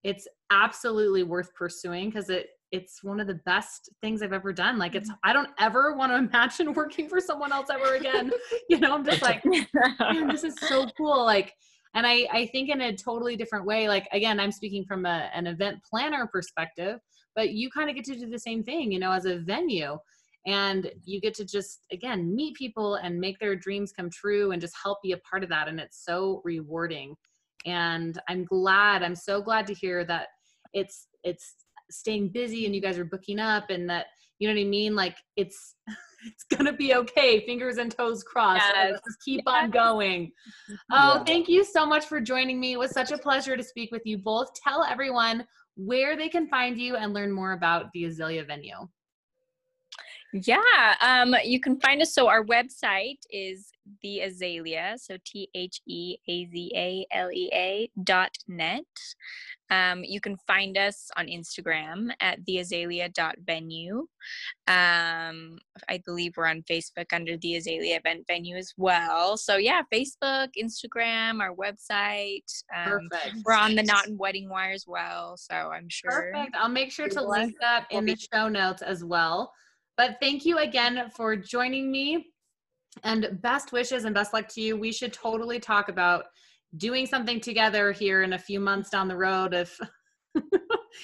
it's 0.03 0.27
absolutely 0.51 1.23
worth 1.23 1.53
pursuing 1.55 2.09
because 2.09 2.29
it 2.29 2.47
it's 2.71 3.03
one 3.03 3.19
of 3.19 3.27
the 3.27 3.39
best 3.45 3.87
things 4.01 4.23
I've 4.23 4.33
ever 4.33 4.51
done. 4.51 4.77
Like 4.79 4.95
it's 4.95 5.09
I 5.23 5.33
don't 5.33 5.49
ever 5.59 5.95
want 5.95 6.11
to 6.11 6.17
imagine 6.29 6.73
working 6.73 7.07
for 7.09 7.19
someone 7.19 7.51
else 7.51 7.69
ever 7.71 7.95
again. 7.95 8.31
you 8.69 8.79
know, 8.79 8.93
I'm 8.93 9.05
just 9.05 9.21
like 9.23 9.43
man, 9.99 10.27
this 10.27 10.43
is 10.43 10.55
so 10.59 10.87
cool 10.97 11.23
like 11.25 11.53
and 11.95 12.05
i 12.05 12.27
i 12.31 12.45
think 12.47 12.69
in 12.69 12.81
a 12.81 12.95
totally 12.95 13.35
different 13.35 13.65
way 13.65 13.87
like 13.87 14.07
again 14.11 14.39
i'm 14.39 14.51
speaking 14.51 14.85
from 14.85 15.05
a, 15.05 15.29
an 15.33 15.47
event 15.47 15.79
planner 15.89 16.27
perspective 16.27 16.99
but 17.35 17.51
you 17.51 17.69
kind 17.69 17.89
of 17.89 17.95
get 17.95 18.05
to 18.05 18.15
do 18.15 18.29
the 18.29 18.39
same 18.39 18.63
thing 18.63 18.91
you 18.91 18.99
know 18.99 19.11
as 19.11 19.25
a 19.25 19.39
venue. 19.39 19.97
And 20.45 20.91
you 21.05 21.21
get 21.21 21.33
to 21.35 21.45
just 21.45 21.85
again 21.91 22.35
meet 22.35 22.55
people 22.55 22.95
and 22.95 23.17
make 23.17 23.39
their 23.39 23.55
dreams 23.55 23.93
come 23.93 24.09
true 24.09 24.51
and 24.51 24.61
just 24.61 24.75
help 24.81 24.97
be 25.01 25.13
a 25.13 25.17
part 25.19 25.41
of 25.41 25.49
that 25.49 25.69
and 25.69 25.79
it's 25.79 26.03
so 26.03 26.41
rewarding. 26.43 27.15
And 27.65 28.19
i'm 28.27 28.43
glad 28.43 29.03
i'm 29.03 29.15
so 29.15 29.41
glad 29.41 29.65
to 29.67 29.73
hear 29.73 30.03
that 30.05 30.27
it's 30.73 31.07
it's 31.23 31.55
staying 31.89 32.29
busy 32.29 32.65
and 32.65 32.75
you 32.75 32.81
guys 32.81 32.97
are 32.97 33.05
booking 33.05 33.39
up 33.39 33.69
and 33.69 33.89
that 33.89 34.07
you 34.39 34.47
know 34.47 34.53
what 34.53 34.61
i 34.61 34.65
mean? 34.65 34.95
Like 34.95 35.15
it's 35.37 35.75
it's 36.27 36.43
gonna 36.43 36.73
be 36.73 36.95
okay. 36.95 37.45
Fingers 37.45 37.77
and 37.77 37.91
toes 37.95 38.23
crossed. 38.23 38.63
Yes. 38.73 38.91
let's 38.91 39.01
just 39.05 39.21
keep 39.23 39.41
on 39.47 39.69
going. 39.71 40.31
Oh 40.91 41.15
Yeah. 41.17 41.23
thank 41.23 41.47
you 41.49 41.63
so 41.63 41.85
much 41.85 42.05
for 42.05 42.19
joining 42.21 42.59
me. 42.59 42.73
It 42.73 42.79
was 42.79 42.91
such 42.91 43.11
a 43.11 43.17
pleasure 43.17 43.57
to 43.57 43.63
speak 43.63 43.91
with 43.91 44.01
you 44.05 44.17
both. 44.17 44.53
Tell 44.53 44.83
everyone 44.83 45.45
where 45.75 46.15
they 46.15 46.29
can 46.29 46.47
find 46.47 46.77
you 46.77 46.95
and 46.95 47.13
learn 47.13 47.31
more 47.31 47.53
about 47.53 47.91
the 47.93 48.05
azalea 48.05 48.43
venue 48.43 48.87
Yeah, 50.33 50.95
um, 51.01 51.35
you 51.43 51.59
can 51.59 51.79
find 51.79 52.01
us. 52.01 52.15
So 52.15 52.27
our 52.27 52.43
website 52.43 53.19
is 53.29 53.69
the 54.01 54.21
Azalea, 54.21 54.95
so 54.97 55.17
T 55.25 55.47
H 55.53 55.79
E 55.85 56.17
A 56.27 56.45
Z 56.47 56.71
A 56.75 57.05
L 57.11 57.31
E 57.31 57.49
A 57.53 57.89
dot 58.03 58.35
net. 58.47 58.83
Um, 59.69 60.03
you 60.03 60.19
can 60.19 60.37
find 60.47 60.77
us 60.77 61.09
on 61.17 61.27
Instagram 61.27 62.09
at 62.19 62.43
the 62.45 62.59
Azalea 62.59 63.09
dot 63.09 63.35
venue. 63.45 64.07
Um, 64.67 65.59
I 65.87 66.01
believe 66.03 66.33
we're 66.35 66.47
on 66.47 66.63
Facebook 66.63 67.13
under 67.13 67.37
the 67.37 67.55
Azalea 67.55 67.97
event 67.97 68.25
venue 68.27 68.57
as 68.57 68.73
well. 68.75 69.37
So 69.37 69.57
yeah, 69.57 69.81
Facebook, 69.93 70.49
Instagram, 70.59 71.41
our 71.41 71.53
website. 71.55 72.63
Um, 72.75 73.07
perfect 73.11 73.37
we're 73.45 73.53
on 73.53 73.75
the 73.75 73.83
Knot 73.83 74.07
and 74.07 74.17
Wedding 74.17 74.49
Wire 74.49 74.71
as 74.71 74.85
well. 74.87 75.37
So 75.37 75.53
I'm 75.53 75.89
sure. 75.89 76.31
Perfect. 76.33 76.55
I'll 76.55 76.69
make 76.69 76.91
sure 76.91 77.07
to 77.07 77.21
link 77.21 77.55
that 77.61 77.85
in 77.91 78.05
the 78.05 78.15
show 78.15 78.47
notes 78.47 78.81
as 78.81 79.03
well. 79.03 79.51
But 79.97 80.17
thank 80.21 80.45
you 80.45 80.57
again 80.59 81.09
for 81.15 81.35
joining 81.35 81.91
me 81.91 82.27
and 83.03 83.39
best 83.41 83.71
wishes 83.71 84.05
and 84.05 84.13
best 84.13 84.33
luck 84.33 84.47
to 84.49 84.61
you. 84.61 84.77
We 84.77 84.91
should 84.91 85.13
totally 85.13 85.59
talk 85.59 85.89
about 85.89 86.25
doing 86.77 87.05
something 87.05 87.39
together 87.39 87.91
here 87.91 88.23
in 88.23 88.33
a 88.33 88.39
few 88.39 88.59
months 88.59 88.89
down 88.89 89.07
the 89.07 89.15
road 89.15 89.53
if 89.53 89.79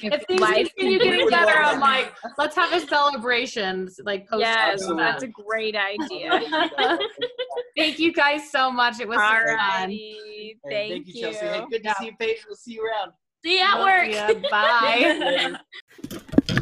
if 0.01 0.23
things 0.25 0.41
life 0.41 0.67
continue 0.75 0.99
can 0.99 1.09
getting 1.09 1.25
be 1.27 1.29
better 1.29 1.45
better. 1.45 1.59
i'm 1.59 1.79
like 1.79 2.11
let's 2.39 2.55
have 2.55 2.73
a 2.73 2.79
celebration 2.87 3.87
like 4.03 4.27
post 4.27 4.39
Yes, 4.41 4.73
Absolutely. 4.73 5.03
that's 5.03 5.23
a 5.23 5.27
great 5.27 5.75
idea. 5.75 6.41
thank 7.77 7.99
you 7.99 8.11
guys 8.11 8.49
so 8.51 8.71
much 8.71 8.99
it 8.99 9.07
was 9.07 9.17
so 9.17 9.21
fun 9.21 9.89
Alrighty, 9.91 10.55
Hey, 10.65 10.89
thank, 10.89 11.07
you, 11.07 11.13
Chelsea. 11.21 11.45
Hey, 11.45 11.63
good 11.69 11.83
to 11.83 11.93
see 11.99 12.05
you, 12.05 12.11
Paige. 12.19 12.37
We'll 12.47 12.55
see 12.55 12.73
you 12.73 12.83
around. 12.87 13.11
See 13.45 13.59
you 13.59 13.63
at 13.63 13.77
Love 13.77 13.87
work. 13.87 14.11
ya. 14.11 15.53
bye 16.49 16.58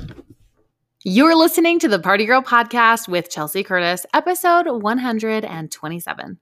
You're 1.09 1.37
listening 1.37 1.79
to 1.79 1.87
the 1.87 1.99
Party 1.99 2.25
Girl 2.25 2.41
Podcast 2.41 3.07
with 3.07 3.29
Chelsea 3.29 3.63
Curtis, 3.63 4.05
episode 4.13 4.67
127. 4.67 6.37